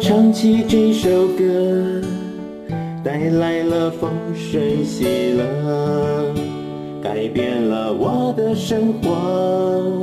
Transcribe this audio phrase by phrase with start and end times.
[0.00, 2.00] 唱起这首歌，
[3.04, 5.04] 带来了丰盛喜
[5.34, 6.24] 乐，
[7.02, 10.02] 改变了我的生活，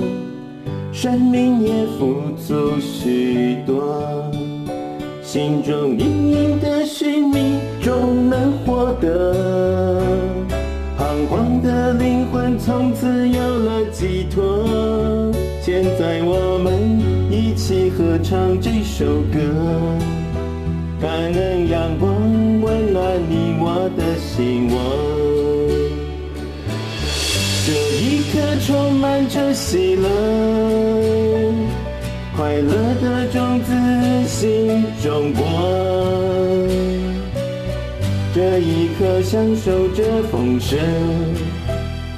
[0.94, 4.24] 生命也富足许多，
[5.24, 10.00] 心中隐隐的寻觅终能获得，
[10.96, 15.34] 彷徨的灵魂从此有了寄托。
[15.60, 19.40] 现在我们一起合唱这首歌，
[21.00, 22.12] 感恩阳光
[22.62, 24.76] 温暖你我的心窝。
[27.68, 30.10] 这一刻充满着喜乐，
[32.36, 33.72] 快乐的种子
[34.28, 35.46] 心中播。
[38.34, 40.80] 这一刻享受着丰盛。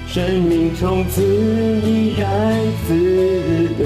[0.07, 2.55] 生命从此怡然
[2.87, 3.83] 自得，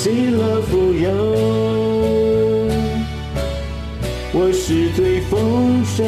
[0.00, 1.10] 喜乐富有。
[4.32, 6.06] 我是最丰盛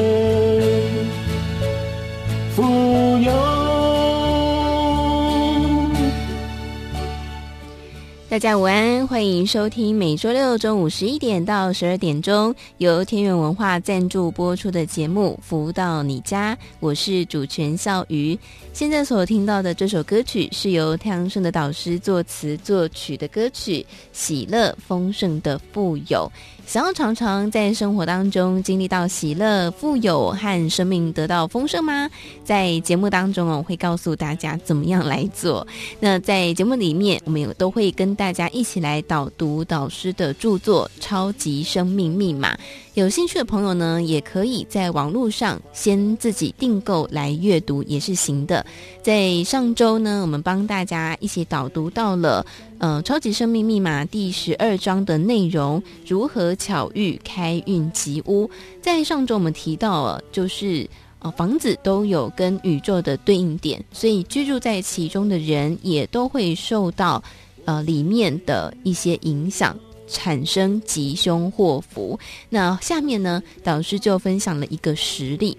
[8.31, 18.39] 大家午安，欢迎收听每周六中午十一点到十二点钟由天元文化赞助播出的节目《福到你家》，我是主持人笑鱼。
[18.73, 23.81] 现在所听到的这首歌曲是由太阳盛的导师作词作曲的歌曲
[24.13, 26.31] 《喜乐丰盛的富有》。
[26.71, 32.09] 想要常常在生活当中经历到喜乐、富有和生命得到丰盛吗？
[32.45, 35.67] 在节目当中哦，我会告诉大家怎么样来做。
[35.99, 42.55] 那在节目里面，我们也都会跟大家一起来导读导师的著作《超级生命密码》。
[42.95, 48.65] 有兴趣的朋友呢，也可以在网络上先自己订购来阅读，也是行的。
[49.03, 52.47] 在上周呢，我们帮大家一起导读到了。
[52.81, 58.49] 呃，《超级生命密码》第十二章的内容，如何巧遇开运吉屋？
[58.81, 60.89] 在上周我们提到了，就是
[61.19, 67.23] 呃，房子都有跟宇宙的对应点，所以居住在其中的人也都会受到
[67.67, 72.19] 呃里面的一些影响，产生吉凶祸福。
[72.49, 75.55] 那下面呢，导师就分享了一个实例。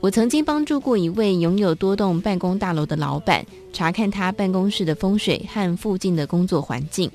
[0.00, 7.10] 我曾经帮助过一位拥有多栋办公大楼的老板，查看他办公室的风水和附近的工作环境。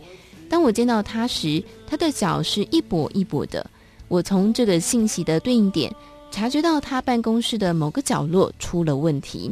[0.49, 3.65] 当我见到他时，他的脚是一跛一跛的。
[4.09, 5.93] 我从这个信息的对应点，
[6.31, 9.49] 察觉到他办公室的某个角落出了问题。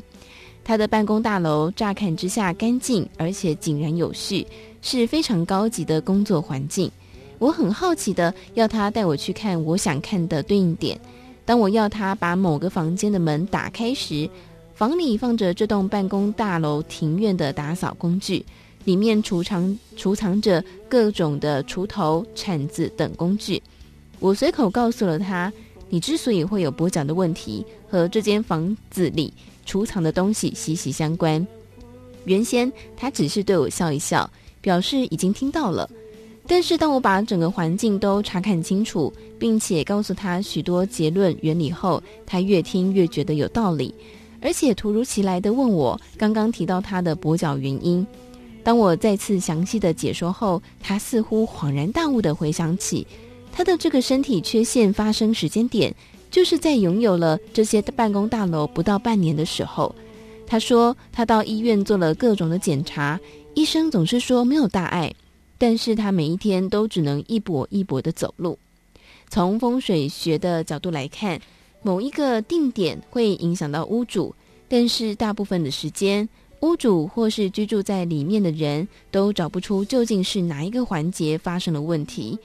[0.62, 4.46] 他的办公大楼乍看之下干净，而且井然有序，
[4.82, 6.92] 是非常高级的工作环境。
[7.38, 11.00] 我很好奇的要他带我去看我想看的对应点。
[11.50, 14.30] 当我要他把某个房间的门打开时，
[14.76, 18.46] 房里放着这栋办公大楼庭院的打扫工具，
[18.84, 23.60] 里面储藏储藏着各种的锄头、铲子等工具。
[24.20, 25.52] 我随口告诉了他
[25.90, 29.34] ：“你之所以会有跛脚的问题，和这间房子里
[29.66, 31.48] 储藏的东西息息相关。”
[32.26, 34.30] 原先他只是对我笑一笑，
[34.62, 35.90] 表示已经听到了。
[36.52, 43.94] 但是，当我把整个环境都查看清楚，并且告诉他许多结论原理后，他越听越觉得有道理，
[44.42, 48.06] 而且突如其来的问我刚刚提到他的跛脚原因。
[48.64, 53.06] 当我再次详细的解说后，他似乎恍然大悟地回想起，
[53.52, 55.94] 他的这个身体缺陷发生时间点，
[56.32, 59.94] 就是在拥有了这些办公大楼不到半年的时候。
[60.48, 63.20] 他说，他到医院做了各种的检查，
[63.54, 65.14] 医生总是说没有大碍。
[65.60, 68.58] 但是他每一天都只能一跛一跛的走路。
[69.30, 71.40] 从风水学的角度来看，
[71.84, 74.34] 某一个定点会影响到屋主，
[74.68, 76.28] 但是大部分的时间，
[76.62, 82.40] 屋主或是居住在里面的人都找不出究竟是哪一个环节发生了问题。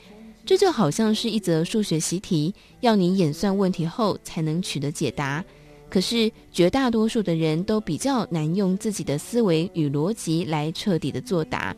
[0.45, 5.43] 这就好像是一则数学习题，要你演算问题后才能取得解答。
[5.89, 11.75] 可是绝大多数的人都比较难用自己的思维与逻辑来彻底的作答。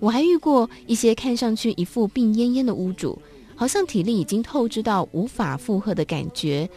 [0.00, 3.20] 我还遇过一些看上去一副病恹恹的屋主，
[3.54, 6.68] 好像体力已经透支到无法负荷的感觉。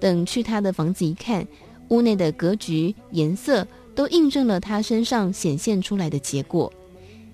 [0.00, 1.46] 等去他的房子一看，
[1.88, 6.72] 屋内的格局、颜色都印证了他身上显现出来的结果。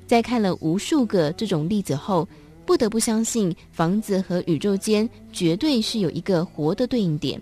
[0.07, 2.29] 在看了无数个这种例子后，
[2.65, 7.41] 不得不相信房子和宇宙间绝对是有一个活的对应点，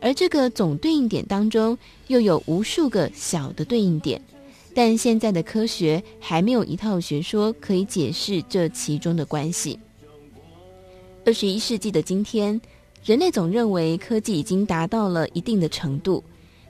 [0.00, 1.76] 而这个总对应点当中
[2.08, 4.20] 又有无数个小的对应点。
[4.74, 9.78] 但现在的科学还没有一套学说可以解释这其中的关系。
[11.26, 12.60] 二十一世纪的今天，
[13.04, 16.22] 人类总认为科技已经达到了一定的程度，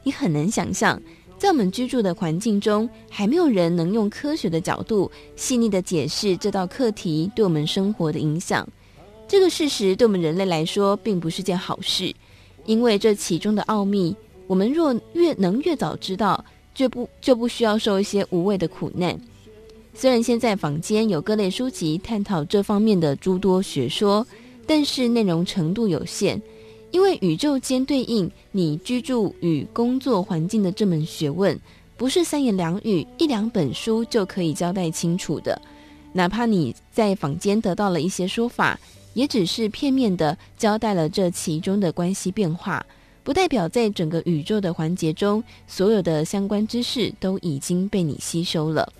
[0.02, 1.00] 你很难想象，
[1.36, 8.66] 在我们居住的环境中，还没有人能用科学的角度细腻地解释这道课题对我们生活的影响。
[9.28, 12.14] 这个事实对我们人类来说并不是件好事，
[12.64, 14.16] 因为这其中的奥秘，
[14.46, 16.42] 我们若越能越早知道。
[16.78, 19.18] 就不就不需要受一些无谓的苦难。
[19.94, 24.24] 虽然现在坊间有各类书籍探讨这方面的诸多学说，
[24.64, 26.40] 但是内容程度有限。
[26.92, 31.58] 因为宇宙间对应你居住与工作环境的这门学问，
[31.96, 35.60] 不是三言两语、一两本书就可以交代清楚的。
[36.12, 38.78] 哪怕你在坊间得到了一些说法，
[39.14, 42.86] 也只是片面的交代了这其中的关系变化。
[43.22, 48.90] 不代表在整个宇宙的环节中，所有的相关知识都已经被你吸收了。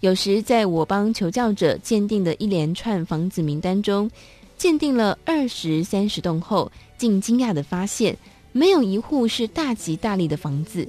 [0.00, 4.10] 有时，在我帮求教者鉴定的一连串房子名单中，
[4.56, 8.16] 鉴定了二十三十栋后，竟惊讶地发现，
[8.52, 10.86] 没有一户是大吉大利的房子。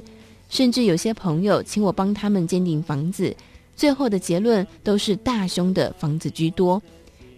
[0.50, 3.36] 甚至有些朋友请我帮他们鉴定房子，
[3.76, 6.82] 最后的结论都是大凶的房子居多。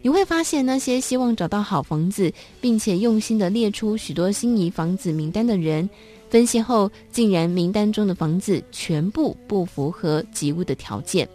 [0.01, 5.89] 你会发现，那些希望找到好房子，并且用心地列出许多心仪房子名单的人，
[6.29, 11.27] 分析后竟然名单中的房子全部不符合及物的条件。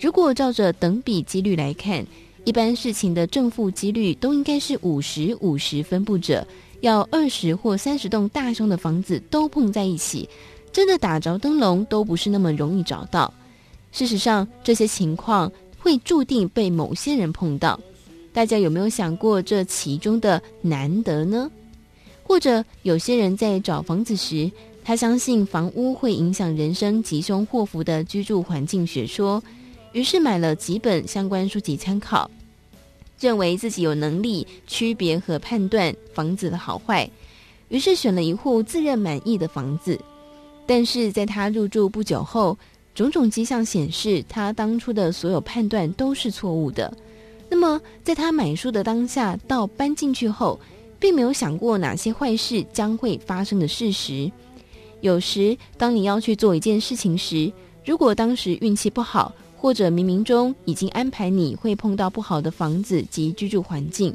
[0.00, 2.06] 如果照着等比几率来看，
[2.44, 6.46] 一般事情的正负几率都应该是五十五十分布着，
[6.80, 10.28] 要二十或三十栋大凶的房子都碰在一起，
[10.70, 13.32] 真的打着灯笼都不是那么容易找到。
[13.90, 17.78] 事实上，这些情况会注定被某些人碰到。
[18.32, 21.50] 大家有没有想过这其中的难得呢？
[22.22, 24.50] 或者有些人在找房子时，
[24.84, 29.42] 他相信房屋会影响人生吉凶祸福的居住环境学说，
[29.92, 32.30] 于是买了几本相关书籍参考，
[33.18, 37.10] 认为自己有能力区别和判断房子的好坏，
[37.68, 39.98] 于是选了一户自认满意的房子。
[40.66, 42.56] 但是在他入住不久后，
[42.98, 46.92] 种种迹象显示，他当初的所有判断都是错误的。
[47.48, 50.58] 那么，在他买书的当下到搬进去后，
[50.98, 54.28] 并没有想过哪些坏事将会发生的事实。
[55.00, 57.52] 有时，当你要去做一件事情时，
[57.84, 64.12] 如果当时运气不好，或者冥冥中已经安排你会碰到不好的房子及居住环境，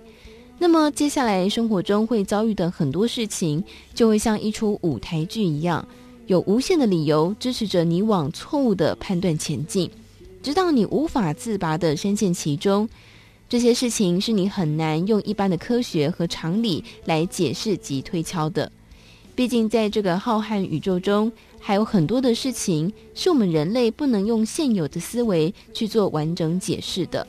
[0.59, 3.63] 那么接下来生活中会遭遇的很多事情，
[3.93, 5.87] 就会像一出舞台剧一样，
[6.27, 9.89] 有无限的理由支持着你往错误的判断前进，
[10.41, 12.87] 直到你无法自拔地深陷其中。
[13.49, 18.71] 这些事情是你很难用一般的科学和常理来解释及推敲的。
[19.35, 27.27] 毕竟，在这个浩瀚宇宙中，还有很多的事情是我们人类不能用现有的思维去做完整解释的。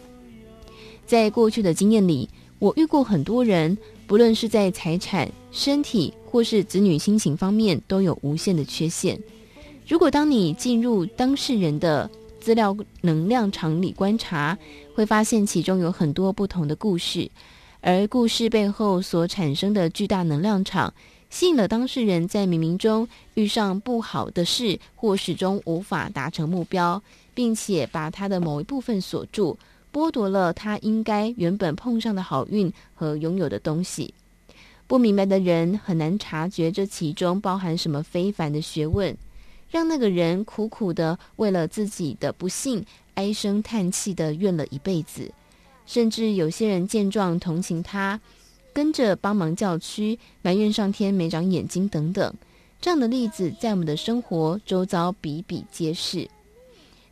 [1.06, 9.16] 在过去的经验里，我遇过很多人，不论是在财产、身体或是子女心情方面，都有无限的缺陷。
[9.86, 12.10] 如果当你进入当事人的
[12.40, 14.58] 资料能量场里观察，
[14.96, 17.30] 会发现其中有很多不同的故事，
[17.80, 20.92] 而故事背后所产生的巨大能量场，
[21.30, 27.00] 吸引了当事人在冥冥中遇上不好的事，或始终无法达成目标，
[27.32, 29.56] 并且把他的某一部分锁住，
[29.92, 34.12] 剥夺了他应该原本碰上的好运和拥有的东西。
[34.86, 39.16] 不明白的人很难察觉这其中包含什么非凡的学问。
[39.70, 45.28] 让那个人苦苦的为了自己的不幸唉声叹气的怨了一辈子，
[45.84, 48.20] 甚至有些人见状同情他，
[48.72, 52.32] 跟着帮忙叫屈，埋怨上天没长眼睛等等。
[52.80, 56.28] 这样的例子在我们的生活周遭比比皆是。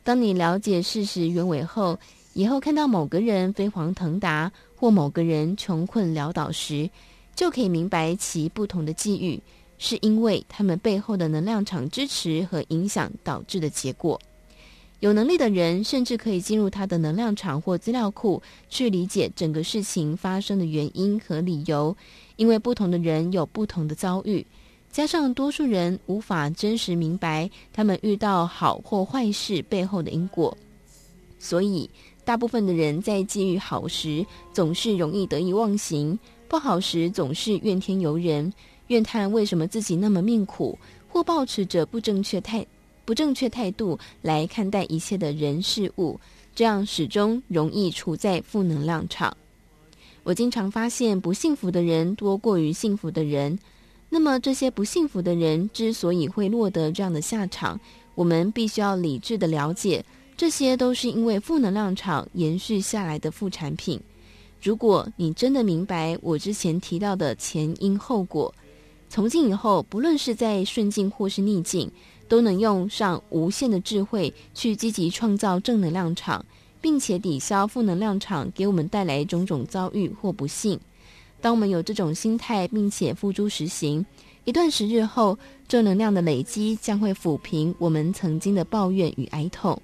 [0.01, 1.99] 当你了解事实原委后，
[2.33, 6.89] 以后看到某个人飞黄腾达或某个人穷困潦倒时，
[7.35, 9.41] 就可以明白其不同的际遇。
[9.79, 14.17] 是因为他们背后的能量场支持和影响导致的结果。
[15.01, 21.93] 有能力的人甚至可以进入他的能量场或资料库，去理解整个事情发生的原因和理由。
[22.37, 24.45] 因为不同的人有不同的遭遇，
[24.89, 30.55] 加上多数人无法真实明白他们遇到好或坏事背后的因果，
[31.37, 31.89] 所以
[32.23, 36.17] 大部分的人在际遇好时，总是容易得意忘形；
[36.53, 38.53] 不好时，总是怨天尤人，
[38.85, 42.63] 怨叹为什么自己那么命苦，或抱持着不正确态
[43.05, 46.19] 不正确态度来看待一切的人事物，
[46.53, 49.35] 这样始终容易处在负能量场。
[50.21, 53.57] 我经常发现，不幸福的人多过于幸福的人。
[54.07, 57.79] 那么，这些不幸福的人之所以会落得这样的下场，
[58.13, 60.05] 我们必须要理智的了解，
[60.37, 63.99] 这些都是因为负能量场延续下来的副产品。
[64.63, 68.51] 如果你真的明白我之前提到的前因后果，
[69.09, 71.91] 从今以后，不论是在顺境或是逆境，
[72.27, 76.43] 都能用上无限的智慧去积极创造正能量场。
[76.83, 80.77] 并且抵消负能量场给我们带来种种遭遇或不幸。
[81.39, 84.05] 当我们有这种心态，并且付诸实行，
[84.43, 89.81] 一段时日后，正能量的累积将会抚平我们曾经的抱怨与哀痛。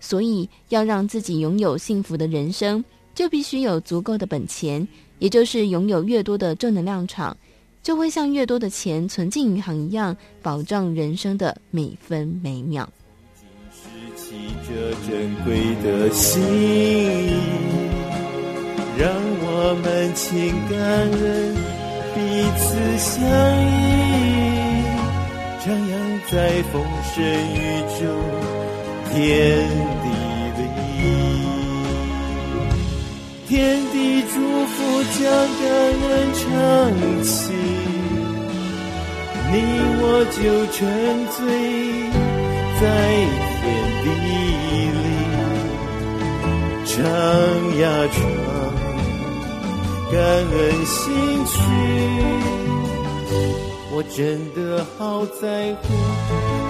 [0.00, 2.84] 所以，要让自己拥有幸福的人生，
[3.20, 7.36] 就必须有足够的本钱，也就是拥有越多的正能量场，
[7.82, 12.88] 就会像越多的钱存进银行一样，保障人生的每分每秒。
[14.66, 14.72] 这
[15.06, 16.40] 珍贵的心，
[18.96, 19.12] 让
[19.42, 21.54] 我们情感恩，
[22.14, 22.18] 彼
[22.56, 22.64] 此
[22.96, 23.20] 相
[23.68, 24.82] 依，
[25.60, 25.92] 徜徉
[26.32, 27.22] 在丰盛
[27.52, 28.00] 宇宙
[29.12, 29.20] 天
[33.50, 33.58] 天
[33.92, 35.26] 地祝福将
[35.58, 35.66] 感
[36.06, 36.40] 恩唱
[37.24, 37.34] 起，
[39.50, 39.54] 你
[39.98, 40.38] 我就
[40.70, 40.78] 沉
[41.34, 41.36] 醉
[42.80, 42.82] 在
[43.58, 43.60] 天。
[44.02, 45.02] 地里
[46.86, 46.94] 唱
[47.80, 48.22] 呀唱，
[50.12, 50.54] 感恩
[50.86, 50.96] 心
[51.44, 51.52] 曲，
[53.92, 54.16] 我真
[54.54, 55.42] 的好在
[55.82, 55.84] 乎，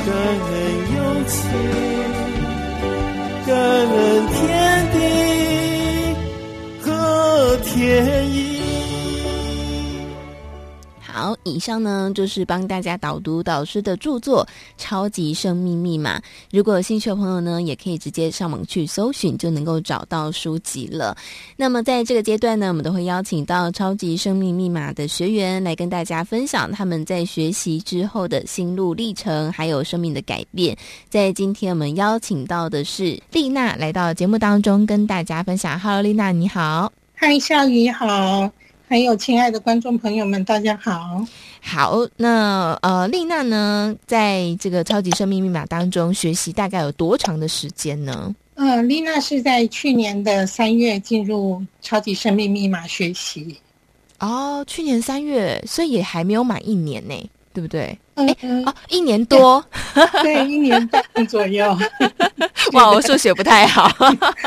[0.07, 0.09] 感
[0.49, 0.51] 恩
[0.97, 1.39] 友情，
[3.47, 3.99] 感恩
[4.33, 4.41] 天
[4.93, 4.97] 地
[7.59, 8.61] 天意。
[11.13, 14.47] 好，以上呢就是帮大家导读导师的著作
[14.79, 16.19] 《超级生命密码》。
[16.53, 21.15] 如果有兴趣的朋友呢，也可以直接上网去搜寻，就能够找到书籍了。
[21.57, 30.77] 那么在这个阶段呢，我们都会邀请到《超级生命密码》的学员来跟大家分享他们在学习之后的心路历程，还有生命的改变。
[31.09, 35.79] 在今天我们邀请到的是丽娜来到节目当中，跟大家分享。
[35.79, 36.93] Hello，丽娜，你好。
[37.23, 38.51] 嗨，夏雨好。
[38.89, 41.23] 还有亲爱的观众朋友们，大家好。
[41.61, 48.35] 好，那呃，丽娜呢，在这个超级生命密码当中学习大概有多长的时间呢？
[48.55, 53.55] 呃，丽娜是在去年的三月进入超级生命密码学习。
[54.21, 57.99] 哦，去年三月，所以也还没有满一年呢，对不对？
[58.27, 59.65] 嗯，嗯哦，一年多，
[60.23, 61.77] 对，一年半左右。
[62.73, 63.91] 哇，我数学不太好。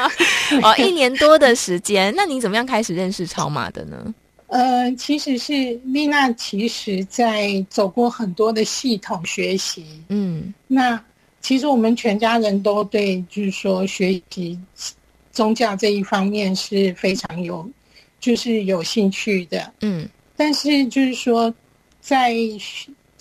[0.62, 4.13] 哦，一年多的时间，那你怎么样开始认识超马的呢？
[4.48, 5.53] 呃，其实是
[5.86, 9.84] 丽娜，其实在走过很多的系统学习。
[10.10, 11.01] 嗯，那
[11.42, 14.60] 其实我们全家人都对，就是说学习
[15.32, 17.68] 宗教这一方面是非常有，
[18.20, 19.74] 就是有兴趣的。
[19.82, 21.51] 嗯，但是就是说，
[22.00, 22.36] 在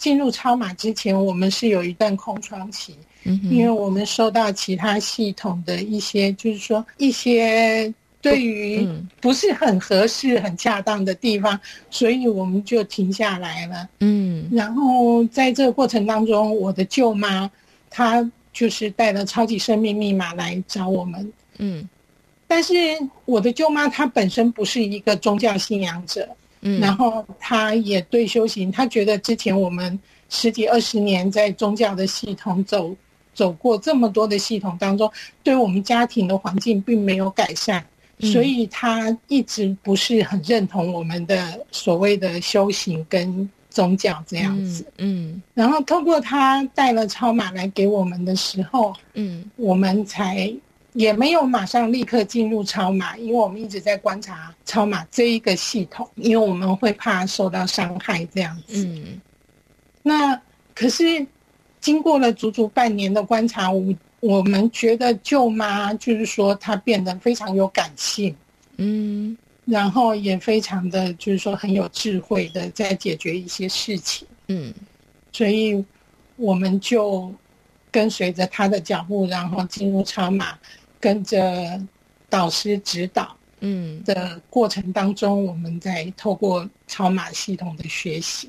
[0.02, 2.96] 进入超马之前，我们是有一段空窗期。
[3.22, 7.92] 嗯，因为我们收到其他系统的一些，就是说一些。
[8.20, 8.86] 对于
[9.20, 11.58] 不是很合适、很恰当的地方，
[11.90, 13.88] 所以我们就停下来了。
[13.98, 17.50] 嗯，然后在这个过程当中，我的舅妈
[17.90, 21.32] 她就是带了超级生命密码来找我们。
[21.58, 21.88] 嗯，
[22.46, 22.72] 但是
[23.24, 26.28] 我的舅妈她本身不是一个宗教信仰者。
[26.62, 32.96] 嗯，然后他也对修行，他觉得之前我们十几二十年在宗教的系统走
[33.34, 35.10] 走过这么多的系统当中，
[35.42, 37.84] 对我们家庭的环境并没有改善。
[38.20, 44.84] 所以他一直不是很认同我们的所谓的修行跟宗教这样子。
[44.98, 50.54] 嗯，嗯，然后通过他带了超马来给我们的时候，嗯，我们才
[50.92, 58.84] 也没有马上立刻进入超码，因为我们一直在观察超码这一个系统，因为我们会怕受到伤害这样子。
[58.86, 59.20] 嗯，
[60.02, 60.40] 那
[60.74, 61.26] 可是
[61.80, 63.94] 经过了足足半年的观察，我。
[64.22, 68.32] 我们觉得舅妈就是说她变得非常有感性，
[68.76, 74.72] 嗯，然后也非常的就是说很有智慧的在解决一些事情，嗯，
[75.32, 75.84] 所以
[76.36, 77.34] 我们就
[77.90, 80.56] 跟随着她的脚步，然后进入超码，
[81.02, 81.78] 跟着
[82.30, 88.48] 导师指导，嗯的过程当中，我们在透过超马系统的学习，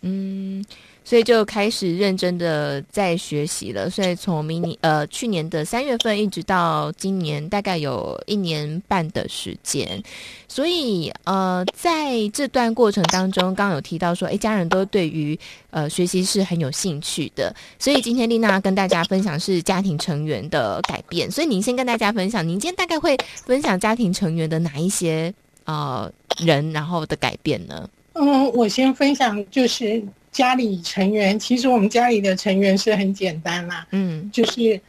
[0.00, 0.64] 嗯。
[1.04, 3.90] 所以就开始认真的在学习了。
[3.90, 10.02] 所以从明年呃去年的三月份一直到今年，大概有一年半的时间。
[10.48, 15.38] 所以呃在这段过程当中，刚刚有提到说，诶，家人都对于
[15.70, 17.54] 呃学习是很有兴趣的。
[17.78, 21.30] 所以今天丽娜跟大家分享是家庭成员的改变。
[21.30, 25.32] 所以您先跟大家分享，您今天大概会分享家庭成员的哪一些
[25.64, 27.88] 呃人，然后的改变呢？
[28.12, 30.02] 嗯，我先分享就是。
[30.32, 34.80] 家里成员，其实我们家里的成员是很简单啦，嗯，就是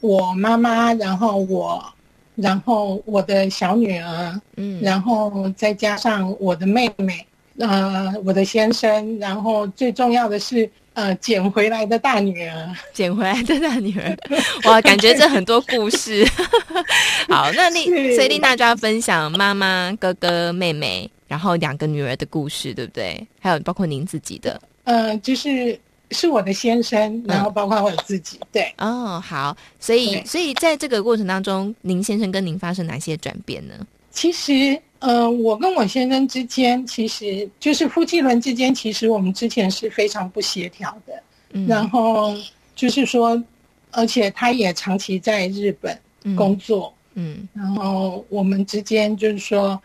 [0.00, 1.82] 我妈妈，然后我，
[2.36, 7.26] 然后我的小女儿，嗯，然后再加上我的妹妹，
[7.58, 14.14] 呃，我的先生，然后最重要的是，呃，捡回来的大女儿，捡回来的大女儿，
[14.68, 16.22] 哇，感觉这很多故事。
[17.28, 23.26] 好，那丽，所以丽娜就要分享妈妈、哥哥、妹妹，然后两个女儿的故事，对不对？
[23.40, 24.60] 还有包括您自己的。
[24.84, 25.78] 呃，就是
[26.10, 28.74] 是我的先生，然后包括我自己，嗯、对。
[28.78, 33.74] 哦，好，所以所以在这个过程当中，您先生跟您发生哪些转变呢？
[34.10, 41.22] 其实，呃，我跟我先生之间，其实就是夫妻轮之间，其实我们之前是非常不协调的。
[41.52, 41.66] 嗯。
[41.66, 42.36] 然后
[42.74, 43.42] 就是说，
[43.92, 45.98] 而且他也长期在日本
[46.36, 46.92] 工作。
[47.14, 47.48] 嗯。
[47.54, 49.80] 嗯，然后我们之间就是说，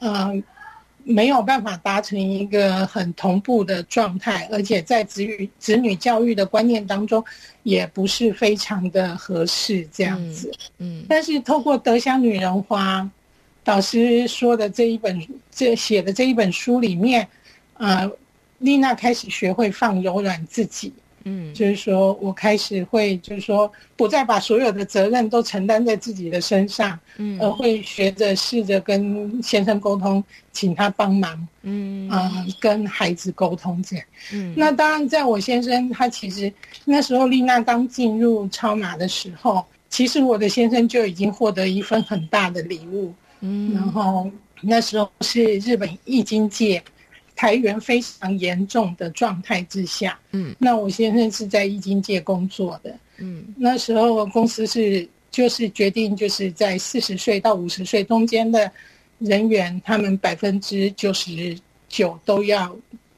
[0.00, 0.42] 嗯、呃。
[1.08, 7.24] 没有办法达成一个很同步的状态，而且在子女子女教育的观念当中，
[7.62, 10.50] 也不是非常的合适这样子。
[10.78, 13.08] 嗯，嗯，但是透过德香女人花
[13.62, 17.26] 导师说的这一本这写的这一本书里面，
[17.74, 18.10] 呃，
[18.58, 20.92] 丽娜开始学会放柔软自己。
[21.28, 32.08] 嗯，就是说我开始会，就是说不再把所有的责任都承担在自己的身上，嗯，而会学着试着跟先生沟通，请他帮忙，嗯。
[32.08, 34.04] 啊、呃，跟孩子沟通这样。
[34.32, 36.52] 嗯，那当然，在我先生他其实
[36.84, 46.80] 那时候丽娜刚进入超马的时候，其实我的先生就已经获得一份很大的礼物，嗯，然后那时候是日本易经界。
[47.36, 58.68] 台元非常严重的状态之下，嗯，那我先生是在易经界工作的，嗯，那时候公司是就是决定就是在四十岁到五十岁中间的
[59.18, 61.56] 人员，他们百分之九十
[61.88, 62.74] 九都要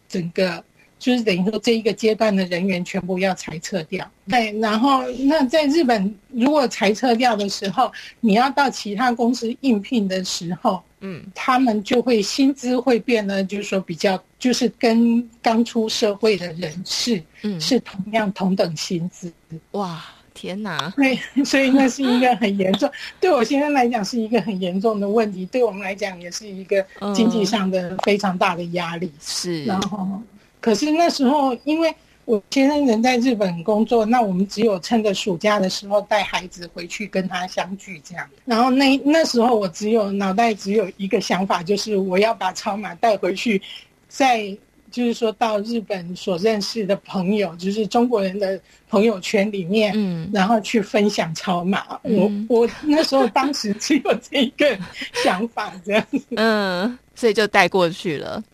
[0.08, 0.62] 整个。
[1.00, 4.04] 就是等于说，这一个阶段的人员全部要裁撤掉。
[4.26, 19.32] 对，然后那在日本，如果裁撤掉的时候，你要到其他公司应聘的时候，嗯，他们就会薪资会变得，就是说比较，就是跟刚出社会的人士，嗯，是同样同等薪资。
[19.72, 20.92] 哇，天哪！
[20.96, 26.84] 对， 所以那是一个很严重， 对我先生来讲是一个很严重的问题，对我们来讲也是一个
[27.14, 29.12] 经济上的非常大的压力。
[29.20, 30.20] 是，然后。
[30.60, 31.94] 可是那时候，因为
[32.28, 38.28] 我先生人在日本工作，那我们只有趁着暑假的时候带孩子回去跟他相聚这样。
[38.44, 43.62] 然后那那时候我只有脑袋只有一个想法，就是我要把超马带回去，
[44.08, 44.54] 在
[44.90, 48.60] 就是说到日本所认识的朋友，就是中国人的
[48.90, 51.98] 朋友圈里面，嗯，然后去分享超马。
[52.04, 54.78] 嗯、我我那时候当时只有这一个
[55.24, 58.44] 想法这样子，嗯，所以就带过去了。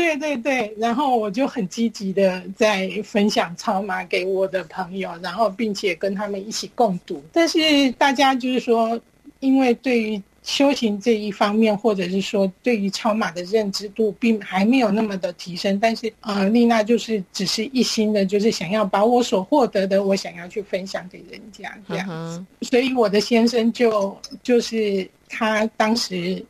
[0.00, 7.22] 对对对，然后我就很积极的在分享超马给我的朋友，然后并且跟他们一起共读。
[7.32, 8.98] 但是大家就是说，
[9.40, 15.78] 因为对于修行这一方面，或者是说对于超马的认知度，并还没有那么的提升。
[15.78, 22.44] 但是呃，丽娜就是只是一心的，就是想要把我所获得的，我想要去分享给人家这样子。
[22.62, 26.42] 所以我的先生就就是他当时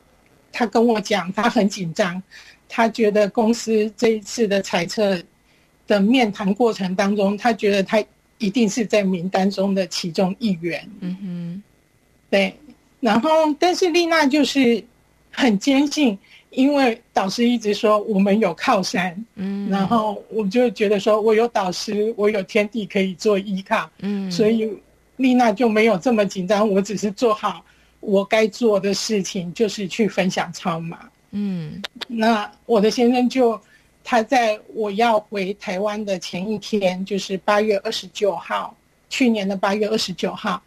[0.53, 2.23] 他跟我讲，他很紧张。
[2.69, 5.21] 他觉得公司这一次的裁撤
[5.89, 8.03] 的面谈过程当中，他觉得他
[8.39, 10.89] 一定是在名单中的其中一员。
[11.01, 11.63] 嗯哼，
[12.31, 12.55] 对。
[13.01, 14.83] 然后，但是丽娜就是
[15.33, 16.17] 很坚信，
[16.51, 19.25] 因为导师一直说我们有靠山。
[19.35, 23.91] 嗯，然后我就觉得说我有导师，我有天地可以做依靠。
[24.01, 24.71] 嗯，所以
[25.17, 26.69] 丽娜就没有这么紧张。
[26.69, 27.65] 我只是做好
[28.01, 30.99] 我该做的事情，就是去分享超马。
[31.33, 33.61] 嗯，那我的先生就
[34.03, 38.75] 他在我要回台湾的前一天，就是八月二十九号，
[39.09, 40.61] 去年的八月二十九号，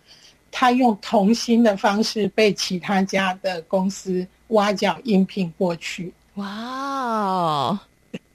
[0.52, 6.14] 他用同心的方式被其他家的公司挖角应聘过去。
[6.36, 7.80] 哇哦，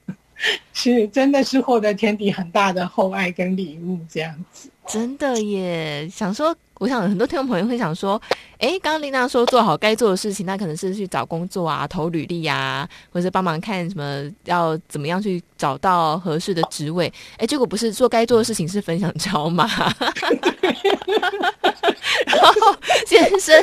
[0.75, 4.69] 是真的是获得天地很大的厚爱跟礼物这样子。
[4.87, 6.55] 真的耶，想说。
[6.79, 8.21] 我想很多听众朋友会想说，
[8.59, 17.13] 哎，刚刚丽娜说做好该做的事情，那可能是去找工作啊、投履历呀，或者是帮忙看什么要怎么样去找到合适的职位。
[17.37, 19.69] 哎，结果不是做该做的事情，是分享超码。
[22.27, 23.55] 然后先生，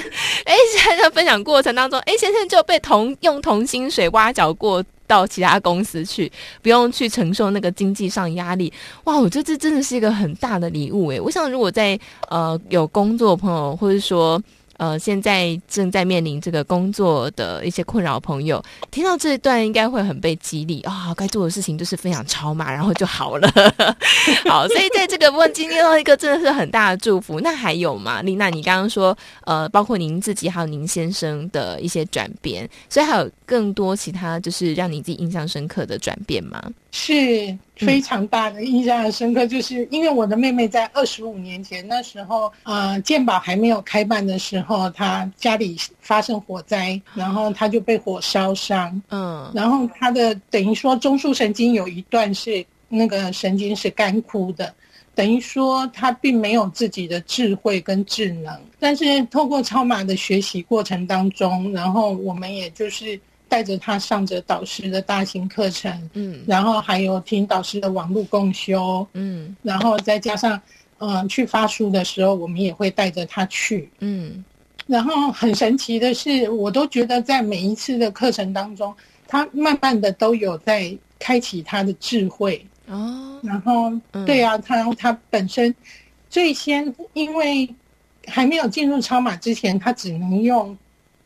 [0.46, 0.54] 哎，
[0.86, 4.84] 在这分享过程当中，哎，先生就被同用同薪水挖角过。
[5.08, 6.32] 到其他公司去，
[6.64, 8.74] 不用去承受那个经济上压力。
[9.04, 11.20] 哇，我觉得这真的是一个很大的礼物诶。
[11.20, 11.96] 我想，如果在
[12.28, 14.42] 呃有工工作朋友，或者说。
[14.78, 21.14] 呃，现在正在面临这个工作的一些困扰，朋友听到这一段应该会很被激励啊！
[21.16, 23.50] 该做的事情就是分享超码，然后就好了。
[24.50, 27.40] 好，所以在这个部分，今天到一个真的是很大的祝福。
[27.40, 28.22] 那还有吗？
[28.22, 36.62] 丽娜，你刚刚说呃，包括您自己还有您先生的一些转变，所以还有更多其他就是让你自己印象深刻的转变吗？
[36.92, 37.58] 是。
[37.78, 54.74] 非常大的印象很深刻，就是因为我的妹妹在二十五年前那时候，呃，健保还没有开办的时候，她家里发生火灾，然后她就被火烧伤，嗯，然后她的等于说中枢神经有一段是那个神经是干枯的，
[55.14, 63.20] 等于说她并没有自己的智慧跟智能，但是透过超马的学习过程当中，然后我们也就是。
[63.56, 70.62] 带着他上着导师的大型课程，嗯，然后还有听导师的网络共修，嗯，然后再加上，
[70.98, 74.44] 嗯、呃，去发书的时候，我们也会带着他去，嗯，
[74.88, 78.94] 然后很神奇的是，我都觉得在每一次的课程当中，
[79.26, 82.62] 他慢慢的都有在开启他的智慧。
[82.90, 85.74] 哦，然后，嗯、对啊，他他本身
[86.30, 87.74] 最先因为
[88.28, 90.78] 还没有进入超马之前，他只能用。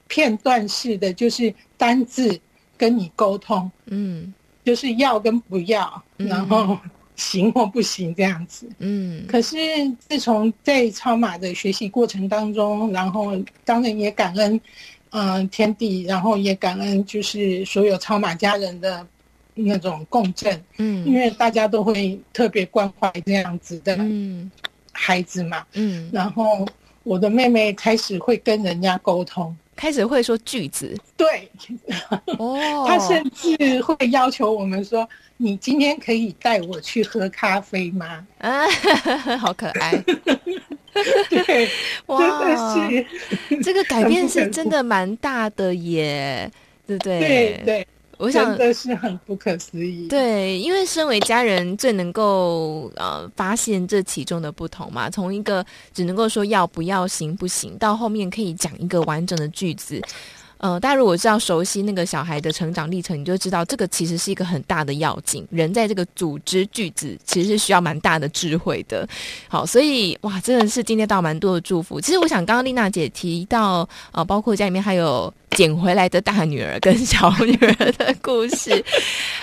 [0.10, 2.38] 片段式的就是单字
[2.78, 4.34] 跟你沟通，嗯，
[4.66, 6.78] 就是要跟不要，嗯、然后
[7.16, 9.26] 行或不行这样子，嗯。
[9.28, 9.58] 可是
[9.98, 13.32] 自从在超马的学习过程当中，然后
[13.64, 14.60] 当然也感恩，
[15.12, 19.08] 嗯、呃，天地，然后也感恩就是所有超马家人的
[19.54, 24.52] 那种共振，嗯，因为大家都会特别关怀这样子的嗯。
[24.92, 26.68] 孩子嘛，嗯，嗯，然后
[27.04, 29.56] 我的妹妹开始会跟人家沟通。
[29.80, 31.50] 开始会说句子，对，
[32.38, 38.68] 哦， 他甚至会要求我们说：“你今天可以带我去喝咖啡吗？”啊，
[39.40, 39.94] 好可爱，
[41.30, 41.70] 对，
[42.08, 43.06] 哇，是。
[43.64, 46.52] 这个改变是真的蛮大的耶，
[46.86, 47.20] 对不对？
[47.20, 47.88] 对对。
[48.20, 50.10] 我想真的是很不可思议。
[50.10, 60.02] 对，因为身为家人最能够呃发现这其中的不同嘛，从一个只能够说要不要行不行，到后面可以讲一个完整的句子。
[60.58, 65.48] 呃，大家如果知道熟悉那个小孩的成长历程，你就知道这个其实是一个很大的要紧。
[65.50, 69.08] 人在这个组织句子，其实是需要蛮大的智慧的。
[69.48, 72.02] 好，所以哇，真的是今天到蛮多的祝福。
[72.02, 75.34] 其实我想，刚刚丽娜姐提到，呃，包括家里面还有。
[75.52, 78.72] 捡回来的大女儿跟小女儿的故事，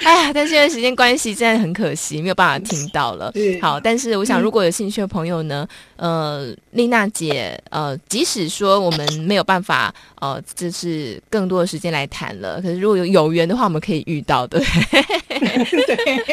[0.02, 3.32] 哎呀，但是因为时间关系，真的很可惜，没有办法听到了。
[3.60, 5.66] 好，但是我想，如果有兴趣的朋友呢，
[5.96, 14.58] 呃，丽娜姐，呃，即使说我们没有办法，呃，就是更多的时间来谈了，可是如果有有缘的话，我们可以遇到的。
[14.58, 14.66] 对，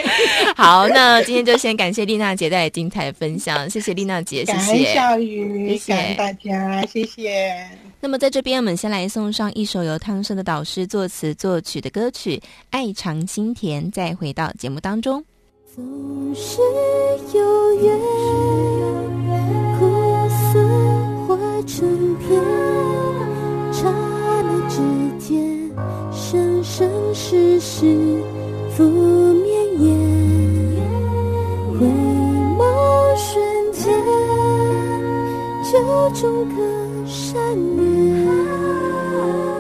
[0.56, 7.93] 好，那今天就先感谢丽娜姐带来精彩的分享，谢谢丽娜姐，谢谢小雨，谢谢，谢谢大家，谢谢。
[8.04, 12.36] 那么在这边，我们先来送上一首由汤生的导师作词作曲的歌曲
[12.70, 15.24] 《爱尝心甜》，再回到节目当中。
[15.74, 16.60] 总是
[17.34, 17.98] 有缘，
[19.80, 19.86] 苦
[20.52, 20.60] 涩
[21.26, 22.44] 化成甜，
[23.72, 24.82] 刹那之
[25.18, 25.72] 间，
[26.12, 27.86] 生生世世
[28.76, 30.13] 不绵延，
[35.74, 35.80] 就
[36.12, 36.56] 中隔。
[37.08, 37.36] 善
[37.76, 38.28] 念，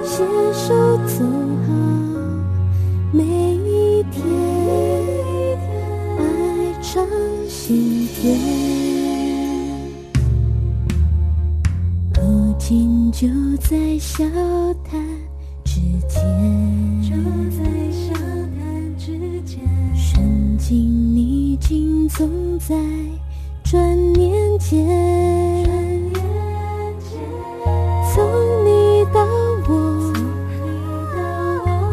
[0.03, 0.23] 携
[0.53, 0.71] 手
[1.07, 1.25] 走
[1.65, 1.73] 好
[3.11, 4.23] 每一天，
[6.19, 6.21] 爱
[6.83, 7.03] 尝
[7.49, 8.37] 心甜。
[12.13, 13.27] 如今就
[13.59, 14.23] 在笑
[14.83, 15.03] 谈
[15.65, 16.21] 之间，
[17.01, 17.15] 就
[17.57, 19.59] 在笑谈之间，
[19.95, 22.75] 瞬间逆境总在
[23.73, 24.87] 转念间。
[28.13, 28.23] 从
[28.63, 29.25] 你到
[29.67, 30.13] 我，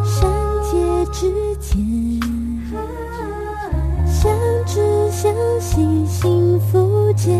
[0.04, 0.30] 善
[0.62, 0.76] 解
[1.10, 1.80] 之间，
[4.06, 4.30] 相
[4.66, 4.78] 知
[5.10, 7.32] 相惜，幸福间，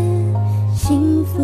[0.73, 1.43] 幸福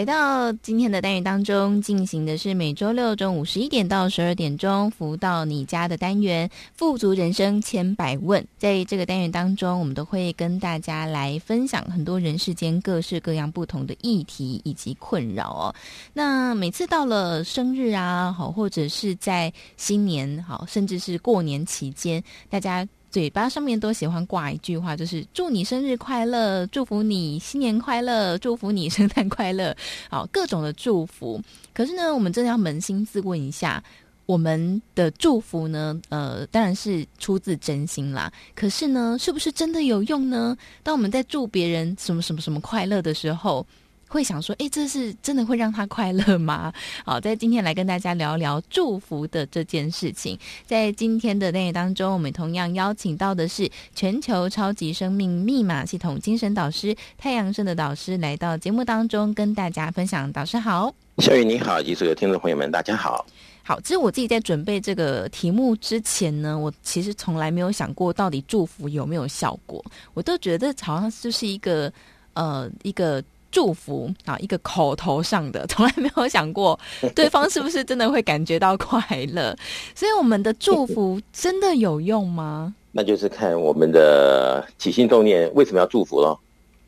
[0.00, 8.42] 来到今天的单元当中，进行的是每周六中午十一点到十二点钟，福到你家的单元《富足人生千百问》。
[8.56, 15.74] 在这个单元当中，我们都会跟大家来分享很多人世间各式各样不同的议题以及困扰哦。
[16.14, 22.88] 那每次到了生日啊，好，或者是在新年，好，甚至是过年期间，大家。
[23.10, 29.76] 嘴巴上面都喜欢挂一句话，就是祝你生日快乐，祝福你新年快乐，祝福你圣诞快乐，
[30.08, 31.42] 好，各种的祝福。
[31.74, 33.82] 可是呢，我们真的要扪心自问一下，
[34.26, 38.32] 我们的祝福呢，呃，当然是出自真心啦。
[38.54, 40.56] 可是呢，是不是真的有用呢？
[40.84, 43.66] 当我们在祝别人什么什么什么快乐的时候，
[44.10, 46.72] 会想说，哎，这是真的会让他快乐吗？
[47.06, 50.36] 好，在今天来跟大家聊聊祝福的这件事情。
[50.66, 60.30] 在今天的内容当中，我们同样邀请到的是全球超级生命密码系统精神导师太阳盛的导师来到节目当中跟大家分享。
[60.32, 63.24] 导师好，小雨你好，以及所有听众朋友们，大家好。
[63.62, 71.92] 好，其实我自己在准备这个题目之前呢，我其实从来没有想过到底祝福有没有效果，我都觉得好像就是一个
[72.32, 73.22] 呃一个。
[73.50, 76.78] 祝福啊，一个口头上的，从来没有想过
[77.14, 79.00] 对方是不是真的会感觉到快
[79.32, 79.56] 乐。
[79.94, 82.74] 所以，我们的祝福真的有用吗？
[82.92, 86.38] 那就是看我们的起心动念为什么要祝福咯。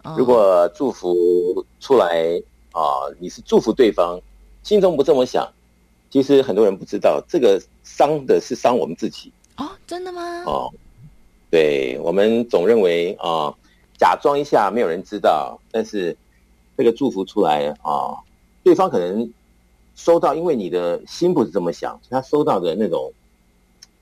[0.04, 2.40] 哦、如果祝福出来
[2.72, 4.20] 啊，你是祝福对方，
[4.62, 5.48] 心中不这么想，
[6.10, 9.32] 其实很多人不知道，这个伤的是伤我们自己。
[9.56, 10.42] 哦，真的吗？
[10.46, 10.72] 哦，
[11.50, 13.52] 对，我们总认为啊，
[13.96, 16.16] 假装一下没有人知道，但是。
[16.76, 18.16] 这个祝福出来啊，
[18.64, 19.30] 对方可能
[19.94, 23.12] 收到，因为你的心不是这么想，他收到的那种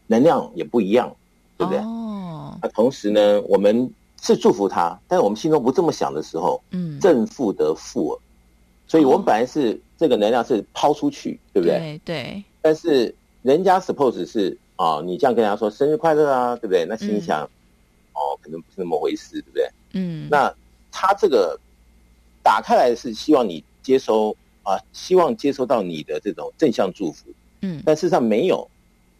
[0.07, 1.15] 能量也不一样，
[1.59, 1.81] 对不对？
[1.81, 2.57] 哦。
[2.63, 8.19] 那同时呢，我们是祝福他，但是我们心中不这么想的时候，嗯，正负得负，
[8.87, 11.79] 所以我们本来是这个能量是抛出去，对不对？
[11.79, 12.45] 对对。
[12.63, 16.87] 但是人家 suppose 是啊，你这样跟人家说生日快乐啊，对不对？
[16.89, 17.43] 那心想，
[18.13, 19.69] 哦，可能不是那么回事，对不对？
[19.95, 20.29] 嗯。
[20.31, 20.55] 那
[20.93, 21.59] 他这个。
[22.43, 27.27] 打开来是希望你接收啊，希望接收到你的这种正向祝福，
[27.63, 28.69] 嗯，但事实上没有，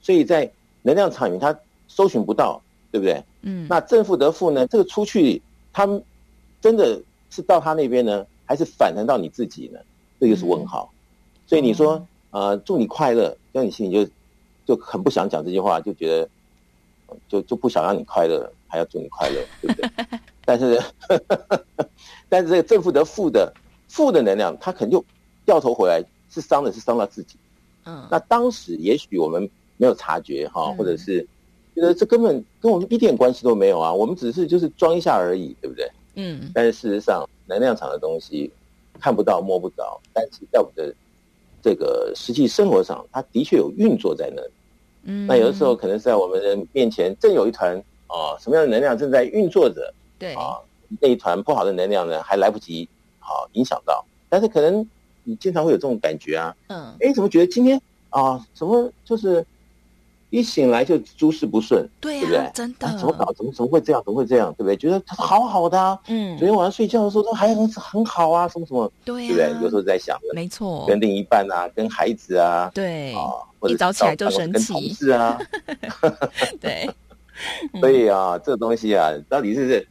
[0.03, 0.51] 所以在
[0.83, 3.23] 能量场里面他搜寻不到，对不对？
[3.43, 4.67] 嗯，那正负得负呢？
[4.67, 5.41] 这个出去，
[5.73, 5.89] 他
[6.61, 9.79] 真的是到他那边呢，还是反弹到你自己呢？
[10.21, 10.93] 这就是问号。
[10.93, 14.11] 嗯、所以你说，呃，祝你快乐，让你心里就
[14.67, 16.29] 就很不想讲这句话，就觉得
[17.29, 19.91] 就就不想让你快乐，还要祝你快乐，对不对？
[20.45, 20.81] 但是。
[22.31, 23.53] 但是这个正负得负的
[23.89, 25.05] 负的能量，它可能就
[25.45, 27.37] 掉头回来，是伤的，是伤到自己。
[27.85, 31.27] 嗯，那当时也许我们没有察觉哈，或者是
[31.75, 35.91] 觉得这根本跟我们一点关系都没有啊，我们只是就是装一下而已，对不对？
[36.15, 36.51] 嗯。
[36.55, 38.51] 但是事实上，能量场的东西
[39.01, 40.95] 看不到摸不着，但是在我们的
[41.63, 44.51] 这个实际生活上，它的确有运作在那里。
[45.05, 45.27] 嗯。
[45.27, 49.93] 那有的时候可能是在我们的面前正有一团啊，什么样的能量正在运作着？
[50.19, 50.59] 对啊。
[50.99, 54.85] 那一团不好的能量呢，还来不及好影响到，但是可能
[55.25, 59.45] 你经常会有这种感觉啊，嗯，哎，怎么觉得今天啊，怎么就是
[60.31, 62.51] 一醒来就诸事不顺，对不对？
[62.55, 63.33] 真的，怎么搞？
[63.35, 64.03] 怎么怎么会这样？
[64.05, 64.53] 怎么会这样？
[64.55, 64.77] 对不对？
[64.77, 69.51] 觉得他好好的啊，嗯，昨天晚上睡觉的时候都还很很好啊，什么什么，对不对？
[69.63, 73.23] 有时候在想，没错，跟另一半啊，跟孩子啊，对啊，
[73.69, 75.39] 一早起来就生气，跟同事啊，
[76.61, 76.89] 对，
[77.81, 79.87] 所以啊，这个东西啊，到底是不是。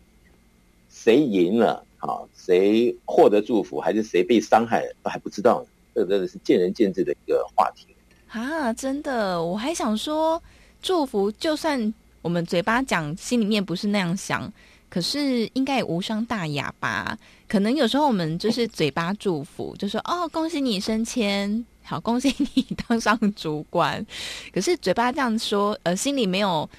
[1.02, 1.84] 谁赢了？
[1.98, 5.66] 好，谁获得祝福，还是谁被伤害，都还不知道。
[5.96, 7.88] 这真的是见仁见智的一个话题
[8.30, 8.72] 啊！
[8.74, 10.42] 真的，我还想说，
[10.82, 14.52] 祝福就算我们嘴巴讲，心里面不是那样想，
[14.90, 17.18] 可是应该也无伤大雅吧？
[17.48, 24.06] 可能有时候我们就是嘴巴祝福，就说哦，恭喜你升迁，好，恭喜你当上主管。
[24.54, 26.70] 可是嘴巴这样说，呃，心里没有，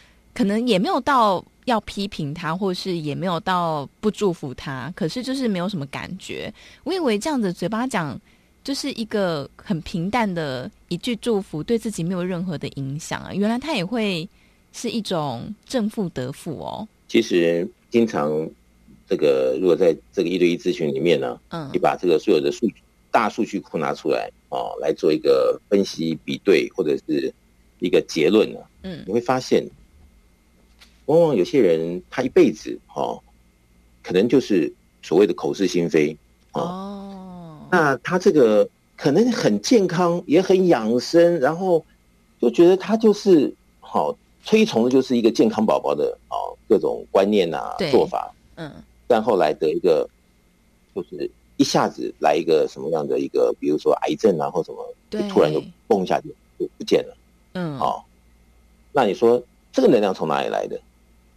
[0.40, 1.44] 可能也没有到。
[1.66, 6.52] 要批评他，或是也没有到不祝福他，可是就是没有什么感觉。
[6.82, 8.18] 我以为这样子嘴巴讲，
[8.64, 13.32] 就是一个很平淡的一句祝福，对自己没有任何的影响啊。
[13.32, 14.28] 原来他也会
[14.72, 16.88] 是一种正负得负哦。
[17.06, 18.32] 其实经常
[19.06, 22.76] 这个如果在这个一对一咨询里面呢，嗯，你把这个所有的数据
[23.12, 27.32] 大数据库拿出来哦，来做一个分析比对或者是
[27.78, 29.64] 一个结论呢，嗯，你会发现，
[31.10, 33.20] 往往有些人他一辈子哦，
[34.00, 36.16] 可能就是所谓的口是心非
[36.52, 36.62] 哦。
[36.62, 37.66] 哦。
[37.72, 41.84] 那他这个可能很健康，也很养生，然后
[42.40, 48.70] 就觉得他就是好推崇的，就是一个健康宝宝的哦各种观念啊做法，嗯，
[49.08, 50.08] 但后来得一个
[50.94, 57.16] 就是一下子来一个什么样的一个，比如说癌症啊或什么，就突然就蹦一下就就不见了，
[57.54, 58.00] 嗯，哦，
[58.92, 59.42] 那你说
[59.72, 60.80] 这个能量从哪里来的？